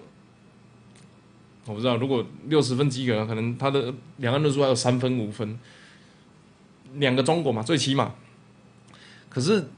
[1.69, 5.59] 我不知道，如果六十分及格，可能他的两岸论述还有三分五分，
[6.95, 8.15] 两个中国嘛，最起码。
[9.29, 9.69] 可是，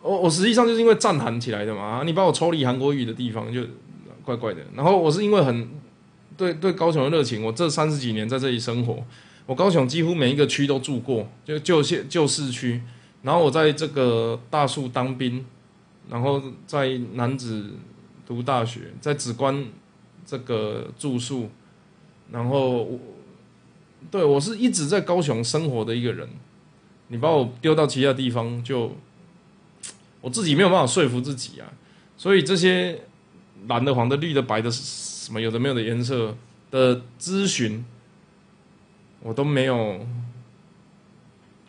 [0.00, 3.60] 我我实际上就是因为战喊起来的嘛，你把我抽离韩国语的地方就
[4.24, 4.62] 怪怪的。
[4.74, 5.68] 然后我是因为很
[6.34, 9.04] 对对高雄的热情，我这三十几年在这里生活，
[9.44, 12.80] 我高雄几乎每一个区都住过，就旧县旧市区。
[13.22, 15.44] 然后我在这个大树当兵，
[16.08, 17.72] 然后在南子。
[18.26, 19.66] 读大学，在紫关
[20.26, 21.48] 这个住宿，
[22.32, 22.98] 然后我
[24.10, 26.28] 对我是一直在高雄生活的一个人。
[27.08, 28.96] 你把我丢到其他地方，就
[30.20, 31.72] 我自己没有办法说服自己啊。
[32.16, 33.02] 所以这些
[33.68, 36.34] 蓝的、黄的、绿的、白的，什么有的没有的颜色
[36.70, 37.84] 的咨询，
[39.20, 40.04] 我都没有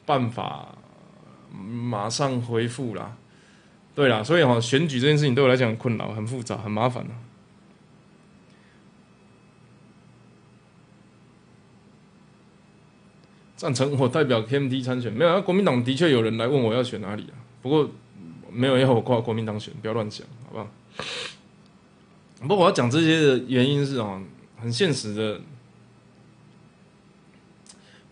[0.08, 0.76] 办法
[1.53, 3.16] 马上回复啦。
[3.98, 7.18] 对啦，所以哈，选举这件事情对我来讲很困扰、很复杂、很麻烦啊。
[13.56, 15.41] 赞成我代表 KMT 参选，没有啊？
[15.41, 17.89] 国民党的确有人来问我要选哪里啊，不过
[18.52, 20.68] 没有要我挂国民党选，不要乱想，好不好？
[22.41, 24.22] 不过我要讲这些的原因是哦，
[24.62, 25.41] 很现实的，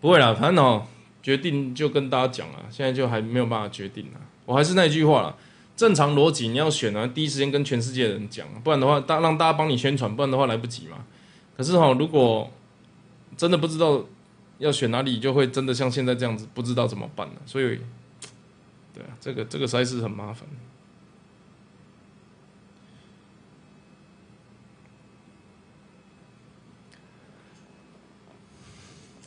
[0.00, 0.88] 不会啦，反正哦，
[1.22, 4.18] 决定就跟大家讲了，现在就还没有办法决定啊。
[4.46, 5.36] 我还是那句话了，
[5.76, 11.04] 正常逻辑你要选啊，第一时间跟全世界的人讲，不然的话，大让大家帮你宣传，不然的话来不及嘛。
[11.56, 12.50] 可是哈，如果
[13.36, 14.04] 真的不知道。
[14.58, 17.34] 要选哪里，就会真的像现在这样子，不知道怎么办了。
[17.44, 17.78] 所以，
[18.94, 20.48] 对啊，这个这个实在是很麻烦。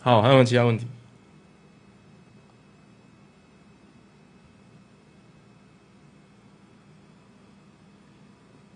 [0.02, 0.88] 好，还有没有其他问题？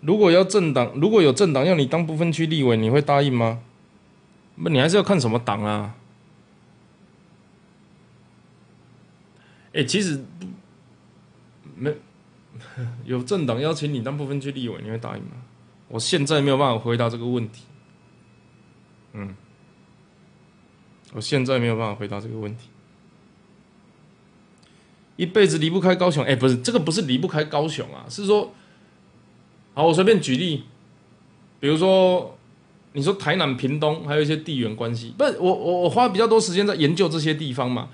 [0.06, 3.62] 如果要政党，如果有政党要你当不分区立委，你会答应吗？
[4.56, 5.96] 那你还是要看什么党啊？
[9.72, 10.24] 哎，其实
[11.76, 11.92] 没
[13.04, 15.30] 有政党邀请你当部分区立委，你会答应吗？
[15.88, 17.64] 我现在没有办法回答这个问题。
[19.12, 19.34] 嗯，
[21.12, 22.68] 我现在没有办法回答这个问题。
[25.16, 28.52] 一辈子离不开高雄，哎，不是这个，不是离不开高雄啊，是说，
[29.74, 30.62] 好，我随便举例，
[31.58, 32.38] 比如说，
[32.92, 37.88] 你说台南、屏东，还有一些地缘关系，不我我我花比较多时间在研究这些地方嘛。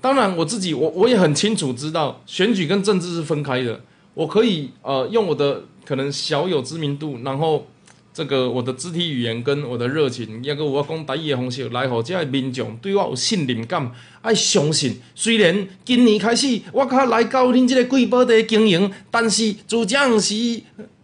[0.00, 3.80] 当然，我自己我我也很清楚知道，选举跟政治是分开的。
[4.14, 7.64] 我可以呃用我的可能小有知名度，然后
[8.12, 15.00] 这个我的肢体语言跟我的热情，一个我讲台语的方式来，互这民众对我有信任感，爱相信。
[15.14, 20.34] 虽然今年开始我靠来到恁这个贵宝地经营，但是自将是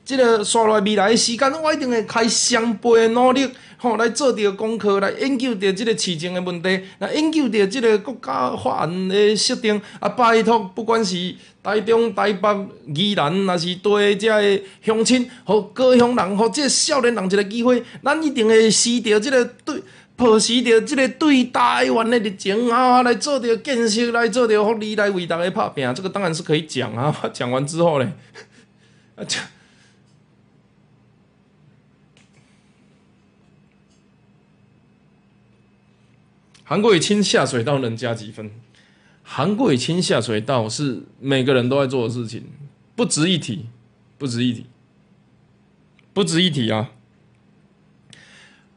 [0.07, 3.47] 即个刷来未来的时间，我一定会开双倍的努力。
[3.79, 9.79] 吼，来做着功课，来研究着即个市政的问题，来研究着即个国家法案的设定。
[10.01, 12.49] 啊，拜托，不管是台中、台北、
[12.95, 19.83] 宜兰，若是对遮个乡亲，互高乡人，互即个少年人一个机会，咱一定会视着即个对，
[20.17, 25.95] 抱持着即个对台湾的热情啊，来做着建设，来做着福利，来为大家拍拼。
[25.95, 28.11] 这个当然是可以讲啊， 讲完之后咧，
[29.17, 29.27] 啊。
[36.69, 38.51] 韩国语清下水道能加几分？
[39.23, 42.43] 韩国语清下水道是每个人都在做的事情，
[42.97, 43.67] 不值一提，
[44.19, 44.67] 不值一提，
[46.13, 46.91] 不值一提啊！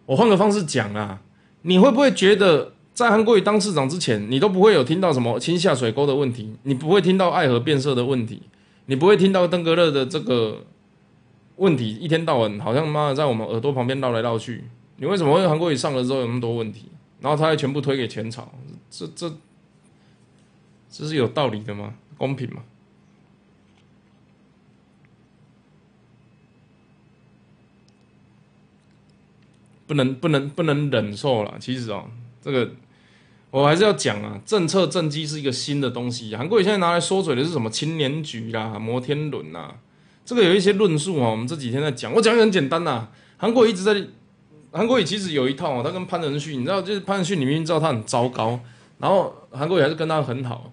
[0.06, 1.22] 我换个方式讲啊，
[1.64, 6.56] 你会不会觉得在韩国语当市长之前，你都不会有听到什么清下水沟的问题？
[6.62, 8.44] 你不会听到爱河变色的问题？
[8.86, 10.68] 你不会听到登革热的这个
[11.56, 11.96] 问题？
[11.96, 14.66] 一天到晚好像妈的在我们耳朵旁边绕来绕去，
[14.98, 16.86] 你为什么会韩国语上了之后有那么多问题？
[17.22, 18.50] 然后他还全部推给前朝，
[18.90, 19.30] 这这
[20.90, 21.96] 这是有道理的吗？
[22.18, 22.64] 公平吗？
[29.86, 31.58] 不能不能不能忍受了。
[31.60, 32.10] 其实哦，
[32.42, 32.72] 这个
[33.52, 36.34] 我还是要讲啊，政策政绩是一个新的东西。
[36.36, 39.76] 韩国现在拿来说嘴的是什么青年局啦、摩天轮呐？
[40.24, 42.14] 这个有一些论述啊，我们这几天在讲。
[42.14, 44.08] 我讲很简单呐，韩国一直在。
[44.72, 48.60] 韩国瑜其实有一套啊，他跟潘仁旭，你知道，就是潘仁旭，你明明知道他很糟糕，
[49.00, 50.72] 然后韩国瑜还是跟他很好，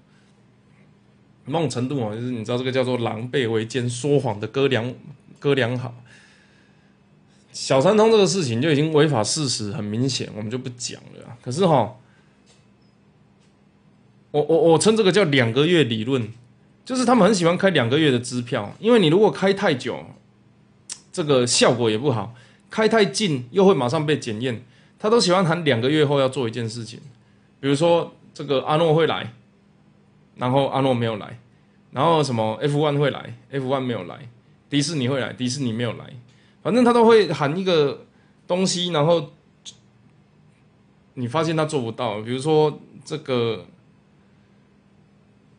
[1.47, 4.95] 某种程度啊，就是你知道这个叫做狼狈为奸、说谎的哥俩
[5.39, 5.95] 哥俩好。
[7.53, 11.37] 小三通这个事情就已经违法事实，很明显，我们就不讲了。
[11.41, 11.97] 可是哈，
[14.31, 16.29] 我我我称这个叫两个月理论，
[16.85, 20.05] 就是他们很喜欢开两个月的支票，因为你如果开太久，
[21.11, 22.35] 这个效果也不好。
[22.77, 24.63] 开太近又会马上被检验，
[24.99, 27.01] 他都喜欢喊两个月后要做一件事情，
[27.59, 29.33] 比如说这个阿诺会来，
[30.35, 31.39] 然后阿诺没有来，
[31.93, 34.29] 然后什么 F one 会来，F one 没有来，
[34.69, 36.05] 迪士尼会来，迪士尼没有来，
[36.63, 38.05] 反正他都会喊一个
[38.47, 39.31] 东西，然后
[41.15, 43.65] 你发现他做不到，比如说这个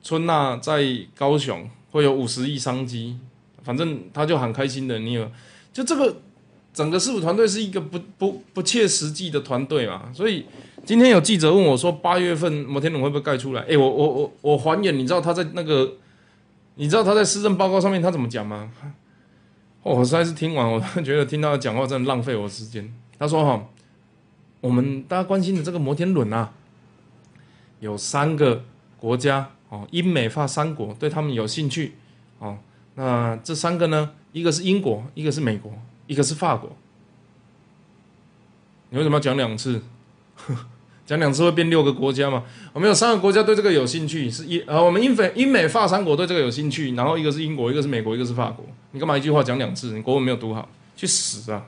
[0.03, 3.17] 春娜在高雄会有五十亿商机，
[3.63, 5.31] 反正他就很开心的，你有
[5.73, 6.17] 就这个。
[6.77, 10.45] 整个师傅团队是一个不不不切实际的团队嘛，所以
[10.85, 13.63] 今天有记者问我说，八月份摩天轮会不会盖出来？
[13.63, 15.93] 哎，我我我我还原，你知道他在那个
[16.75, 18.71] 你知道他在施政报告上面他怎么讲吗？
[19.81, 22.93] 我实在是听完，我觉得听他讲话真的浪费我时间。
[23.17, 23.67] 他说：“哈，
[24.61, 26.53] 我们大家关心的这个摩天轮啊，
[27.79, 28.63] 有三个
[28.99, 31.93] 国家哦，英美法三国对他们有兴趣
[32.37, 32.59] 哦。
[32.93, 35.71] 那这三个呢，一个是英国，一个是美国，
[36.07, 36.75] 一个是法国。
[38.89, 39.81] 你为什么要讲两次？”
[41.07, 42.43] 讲两次会变六个国家嘛？
[42.73, 48.65] 我们有三个国家对这个有兴趣，是英呃，我们英美英美法三国对这个有兴趣，然后一个是英国，一个是美国，一个是法国。
[48.91, 49.93] 你干嘛一句话讲两次？
[49.93, 51.63] 你国文没有读好，去死啊！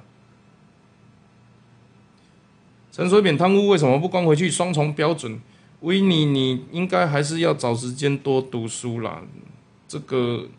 [2.91, 4.51] 陈水扁贪污为什么不关回去？
[4.51, 5.39] 双重标准，
[5.79, 9.21] 维尼，你应该还是要找时间多读书啦。
[9.87, 10.49] 这个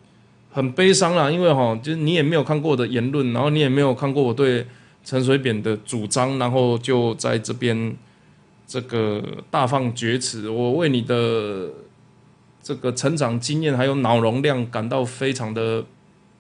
[0.51, 4.67] 很悲伤啦，因为哈，就是你也没有看过我的言论，然后你也没有看过我对
[5.05, 7.97] 陈水扁的主张，然后就在这边。
[8.73, 9.21] 这个
[9.51, 11.71] 大放厥词，我为你的
[12.63, 15.85] 这个成长经验还有脑容量感到非常的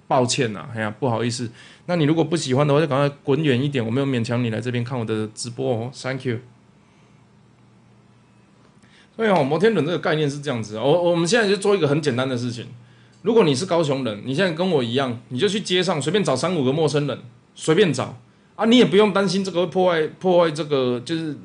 [0.07, 0.65] 抱歉呐！
[0.73, 1.51] 哎呀，不好意思。
[1.87, 3.85] 那你如果不喜欢的话，就赶快滚远一点。
[3.85, 6.39] 我没有勉强你来这边看我的直播哦，Thank you。
[9.17, 10.79] 所以哦，摩天轮这个概念是这样子。
[10.79, 12.69] 我我们现在就做一个很简单的事情。
[13.23, 17.18] 如果你是高雄人，你现在跟我一样，你就去街上随便找三五个陌生人，
[17.55, 18.18] 随便找
[18.57, 21.37] 啊，你也不用担心这个会破坏破坏这个就是。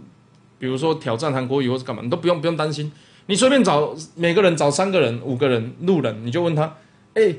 [0.57, 2.89] 比如说挑战韩国语或是干嘛，你都不用不用担心。
[3.26, 6.78] 你随便找每个人找三个人、五个人路人，你就问他：
[7.13, 7.36] 哎，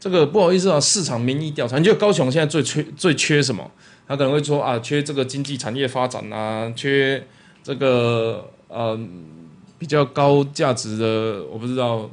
[0.00, 3.70] 这个不好意思啊，市场民意调查，你觉得高雄现在最缺最缺什么？
[4.08, 7.22] 他可能会说啊，缺这个经济产业发展啊，缺
[7.62, 8.98] 这个呃
[9.78, 12.10] 比较高价值的我不知道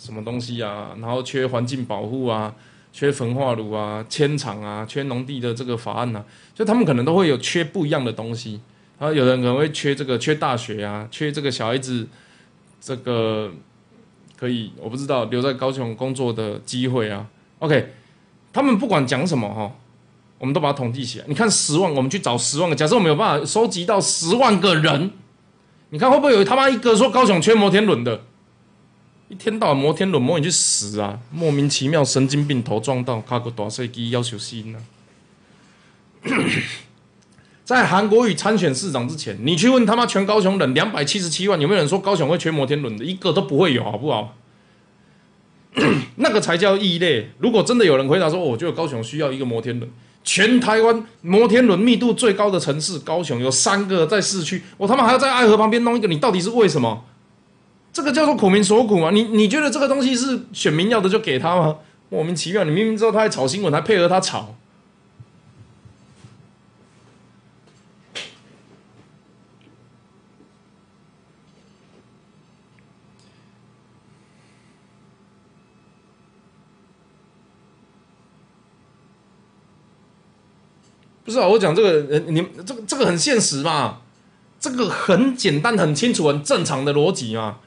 [0.00, 2.54] 什么东西啊，然后缺环境保护啊，
[2.90, 6.24] 缺焚化炉啊，迁厂啊，缺农地的这个法案啊，
[6.54, 8.62] 就他们可能都会有缺不一样的东西。
[8.98, 12.08] 然后有人可能会缺这个，缺大学啊，缺这个小孩子，
[12.80, 13.52] 这个
[14.38, 17.26] 可以我不知道留在高雄工作的机会啊。
[17.58, 17.92] OK，
[18.54, 19.70] 他们不管讲什么哈，
[20.38, 21.26] 我们都把它统计起来。
[21.28, 25.10] 你看十万，我们去找十万个，假设我们有办法收集到十万个人，
[25.90, 28.22] 你看会不会有他妈一个说高雄缺摩天轮的？
[29.30, 31.16] 一天到晚摩天轮，摩你去死啊！
[31.30, 34.78] 莫名其妙神经病头撞到，卡个大飞机要求心呢。
[37.64, 43.04] 在韩国瑜参选市长之前，你去问他妈全高雄人两百七十七万，有没有人说高雄会缺摩天轮的？
[43.04, 44.36] 一个都不会有，好不好？
[46.16, 47.30] 那个才叫异类。
[47.38, 49.88] 如果真的有人回答说，我觉得高雄需要一个摩天轮，
[50.24, 57.04] 全台湾摩天轮密度最高的城市高雄有三个在市区，我他妈还要在爱河旁边弄一个，你到底是为什么？
[57.92, 59.10] 这个叫做苦民所苦嘛？
[59.10, 61.78] 你你觉得这个东西是选民要的就给他吗？
[62.08, 64.56] 莫名其妙，你明明知道他在炒新闻，还配合他炒。
[81.24, 83.98] 不是啊，我讲这个，你这个这个很现实嘛，
[84.58, 87.58] 这个很简单、很清楚、很正常的逻辑嘛。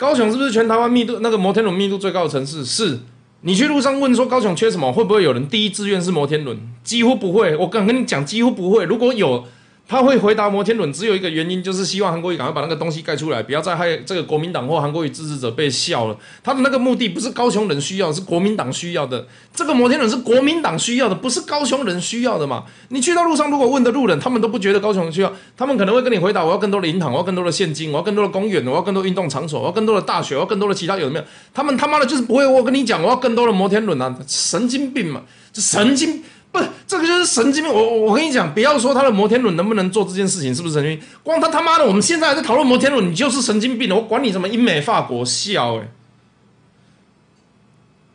[0.00, 2.64] 高雄是不是全台湾密度那个摩天轮密度最高的城市？
[2.64, 3.00] 是。
[3.42, 6.56] 你去路上问说高雄缺什么，会不会有人第一志愿是摩天轮？
[6.82, 7.54] 几乎不会。
[7.54, 8.84] 我敢跟你讲，几乎不会。
[8.84, 9.44] 如果有。
[9.90, 16.16] 他会回答摩天轮，只有一个原因，就是希望韩国瑜赶快把那个东西盖出来，不要再害这个国民党或韩国瑜支持者被笑了。
[16.44, 19.26] 他的那个目的不是高雄人需要，是国民党需要的。
[19.52, 22.62] 这个摩天轮是国民党需要的，不是高雄人需要的嘛？
[22.90, 31.24] 你去到路上，如果问的路人，他们都不觉得高雄人需要，他们可能会跟你回答：我要更多的银行，我要更多的现金，我要更多的公园，我要更多运动场所，我要更多的大学，我要更多的其他有没有？
[31.52, 32.46] 他们他妈的就是不会。
[32.46, 34.16] 我跟你讲，我要更多的摩天轮啊！
[34.28, 35.22] 神经病嘛，
[35.52, 36.22] 这神经。
[36.52, 37.72] 不，这个就是神经病。
[37.72, 41.08] 我我跟你讲，不要说他的摩天轮能不能做这件事情，是不是神经病？
[41.22, 43.94] 光他他妈的，我们现在还在讨论摩天轮，你就是神经病了。
[43.96, 45.88] 我管你什么英美法国，笑哎！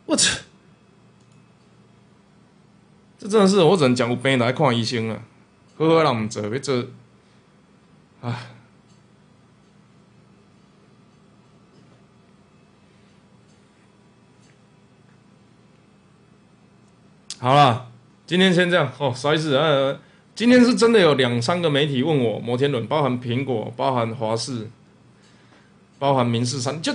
[0.04, 0.38] 我操，
[3.18, 5.20] 这真的是我只能讲有病来看医生啊！
[5.78, 6.84] 好好让唔做，要做，
[8.20, 8.34] 唉，
[17.38, 17.85] 好了。
[18.26, 19.54] 今天先这样哦，啥意思？
[19.56, 19.96] 呃，
[20.34, 24.68] 今天是真的有两三个媒体问我摩天轮，包含苹果，包含华视，
[26.00, 26.92] 包含民事三，就，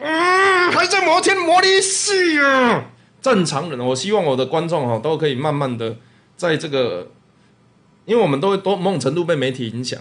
[0.00, 2.92] 嗯，还在摩天摩力系啊！
[3.20, 5.96] 正常人，我希望我的观众哈都可以慢慢的
[6.36, 7.08] 在这个，
[8.04, 9.98] 因为我们都会多某种程度被媒体影响。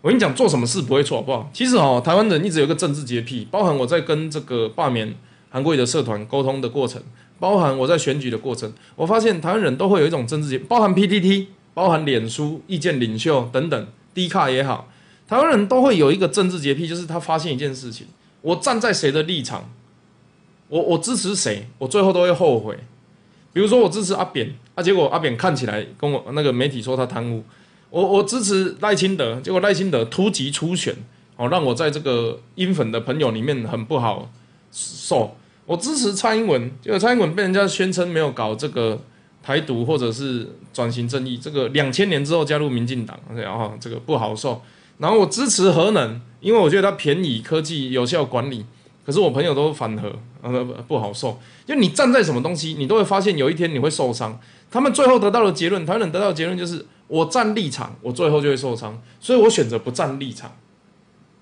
[0.00, 1.50] 我跟你讲，做什么事不会错，好不好？
[1.52, 5.14] 其实哦，台湾人一直有个政治洁癖，包含我在跟这个罢免
[5.50, 7.02] 韩国瑜的社团沟通的过程。
[7.38, 14.88] 包含我在选举的过程，我发现台湾人都会有一种政治，包含 PTT，包含脸书、意见领袖等等，低卡也好，
[15.28, 18.06] 台湾人都会有一个政治洁癖，就是他发现一件事情，
[18.40, 19.70] 我站在谁的立场，
[20.68, 22.78] 我我支持谁，我最后都会后悔。
[23.52, 27.42] 比如说我支持阿扁，啊，结果阿扁看起来跟我那个媒体说他贪污。
[27.88, 30.94] 我我支持赖清德，结果赖清德突击初选，
[31.36, 34.30] 哦，让我在这个英粉的朋友里面很不好
[34.70, 35.36] 受。
[35.66, 38.98] 我支持蔡英文，结果蔡英文被人家宣称没有搞这个
[39.42, 44.62] 台独或者是转型正义，这个两千年之后加入民进党，然后这个不好受。
[44.98, 48.64] 然后我支持核能，因为我觉得它便宜、科技有效管理。
[49.04, 50.12] 可是我朋友都反核，
[50.42, 51.38] 呃，不好受。
[51.64, 54.36] 就你站在什么东西，你都会发现有一天你会受伤。
[54.68, 59.00] 他们最后得到的结论，台湾人得到的结论就是：我站立场，我最后就会受伤。
[59.20, 60.56] 所以我选择不站立场，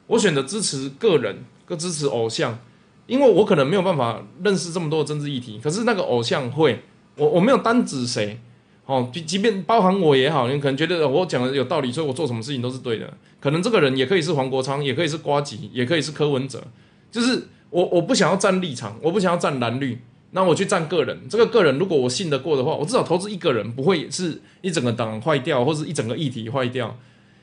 [0.08, 2.58] 我选择支持个人，跟支持偶像，
[3.06, 5.60] 因为我可能没有办法认识这么多的政治议题。
[5.62, 6.82] 可是那个偶像会，
[7.16, 8.38] 我我没有单指谁，
[8.86, 13.12] 哦，即即便包含我也好，你可能觉得我讲的有道理，所以我做什么事情都是对的。
[13.40, 16.62] 可能这个人也可以是黄国昌，也可以是瓜吉，也可以是柯文哲，
[17.10, 17.48] 就是。
[17.70, 19.98] 我我不想要站立场，我不想要站蓝绿，
[20.30, 21.18] 那我去站个人。
[21.28, 26.96] 这个个人如果我信得过的话，我至少投资一个人，不会是一整个党坏掉，或是一整个议题坏掉。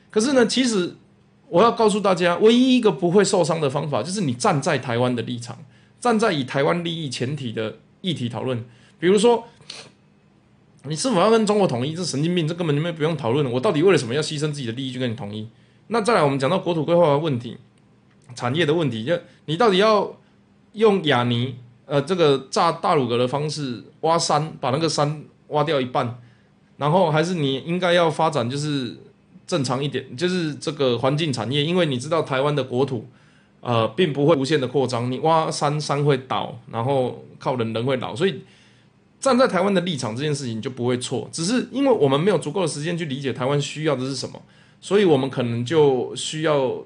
[0.08, 0.94] 可是呢，其实
[1.52, 5.58] 我要告诉大家，唯一一个不会受伤的方法，就是你站在台湾的立场，
[6.00, 8.64] 站在以台湾利益前提的议题讨论。
[8.98, 9.44] 比如说，
[10.84, 11.94] 你是否要跟中国统一？
[11.94, 13.52] 这神经病，这根本就没不用讨论。
[13.52, 15.46] 我到底为了什么要牺牲自己的利益去跟你统一？
[15.88, 17.58] 那再来，我们讲到国土规划的问题，
[18.34, 20.16] 产业的问题，就你到底要？
[20.74, 26.18] 用亚尼呃这个炸大鲁阁的方式挖山，把那个山挖掉一半，
[26.78, 28.96] 然后还是你应该要发展就是
[29.46, 33.08] 正常一点，就是这个环境产业，因为你知道台湾的国土
[33.60, 38.42] 呃并不会无限的扩张，你挖山山会倒，然后靠人人会老，所以
[39.20, 44.42] 站在台湾的立场这件事情就不会错，只是因为我们没有足够的时间去理解台湾需要的是什么，
[44.80, 46.84] 所以我们可能就需要。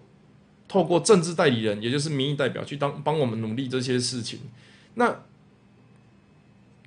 [0.69, 4.41] 透过政治代理人，也就是民意代表，去当帮我们努力这些事情。
[4.95, 5.09] 那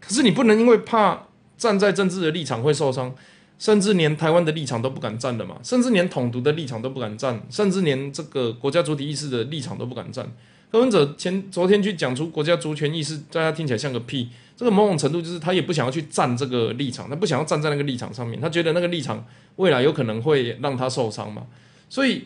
[0.01, 3.15] 可是你不能因为怕站在政治的立场会受伤，
[3.59, 5.57] 甚至连台湾的立场都不敢站了嘛？
[5.61, 10.27] 甚至连统独的立场都不敢站，甚至连这个国家主体意识的立场都不敢站。
[10.71, 14.29] 柯文哲前昨天去讲出国家主权意识，大家听起来像个屁。
[14.57, 19.23] 这个某种程度就是他也不想要去站这个立场，他不想要站在那个立场上面，他觉得那个立场
[19.57, 21.45] 未来有可能会让他受伤嘛，
[21.87, 22.23] 所以。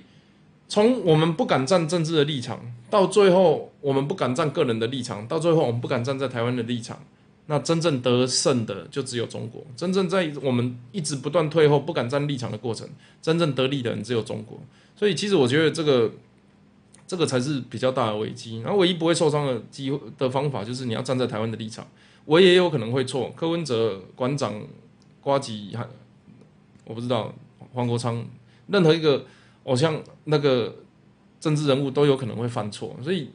[0.69, 2.59] 从我们不敢站政治的立场，
[2.89, 6.97] 到最后我们不敢站个人的立场，到最后我们不敢站在台湾的立场，
[7.47, 9.65] 那真正得胜的就只有中国。
[9.75, 12.87] 真正在我们一直不断退后、不敢站立场的过程，
[13.21, 14.59] 真正得利的人只有中国。
[14.95, 16.11] 所以，其实我觉得这个
[17.07, 18.59] 这个才是比较大的危机。
[18.61, 21.87] 然后，唯一不会受伤的机会的方法，就是你要站在台湾的立场。
[22.25, 23.31] 我也有可能会错。
[23.35, 24.61] 柯文哲馆长、
[25.21, 25.87] 瓜吉还
[26.85, 27.33] 我不知道
[27.73, 28.25] 黄国昌，
[28.67, 29.25] 任何一个。
[29.65, 30.75] 偶像那个
[31.39, 33.29] 政治人物都有可能会犯错，所以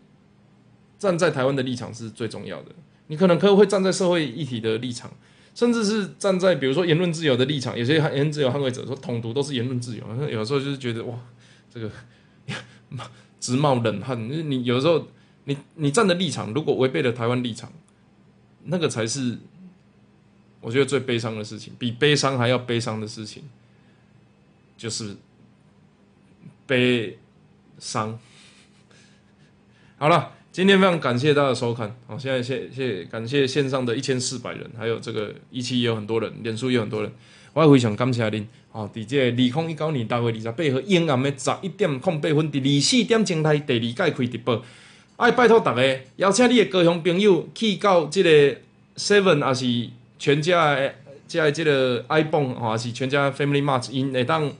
[0.98, 2.72] 站在台湾的立场是最重要的。
[3.08, 5.10] 你可能可会站在社会议题的立场，
[5.54, 7.76] 甚至是站在比如说言论自由的立场。
[7.78, 11.18] 有些言论自由捍卫者说统独都是言论自由，有时候就是觉得哇，
[11.72, 11.90] 这个
[13.40, 14.28] 直冒冷汗。
[14.50, 15.08] 你有时候
[15.44, 17.72] 你你站的立场如果违背了台湾立场，
[18.64, 19.38] 那个才是
[20.60, 23.42] 我觉得最悲伤的事情，比悲伤还要悲伤的事情，
[24.76, 25.16] 就是。
[26.66, 27.18] 悲
[27.78, 28.18] 伤。
[29.96, 31.94] 好了，今天非常感谢大家收看。
[32.06, 37.12] 好，现在谢谢感谢线上的一千四百人，还有这个一期也有很多人，脸书也有很多人，
[37.52, 38.48] 我也非常感谢您。
[38.72, 44.64] 哦，伫这二零一九年大月二十八号阴暗的十一点零八分，第二四点钟台第二届开直播。
[45.16, 48.56] 爱拜托大家邀请你的高雄朋友去到这个
[48.96, 50.94] Seven，还是全家的
[51.28, 54.50] 这这个 iPhone，还是全家 Family Mart，因会当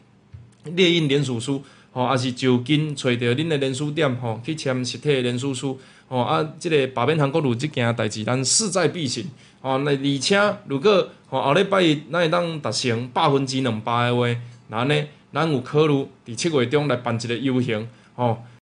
[0.64, 1.62] 列印连署书。
[1.98, 5.76] 吼，也是就近揣着恁的连锁店，吼，去签实体的连锁书，
[6.06, 9.24] 吼啊，即个百变韩国路即件代志，咱势在必行，
[9.60, 14.28] 吼，那而且如果吼后礼拜一咱会当达成百分之两百的话，
[14.68, 18.44] 那呢，咱有考虑伫七月中来办一个游行，吼。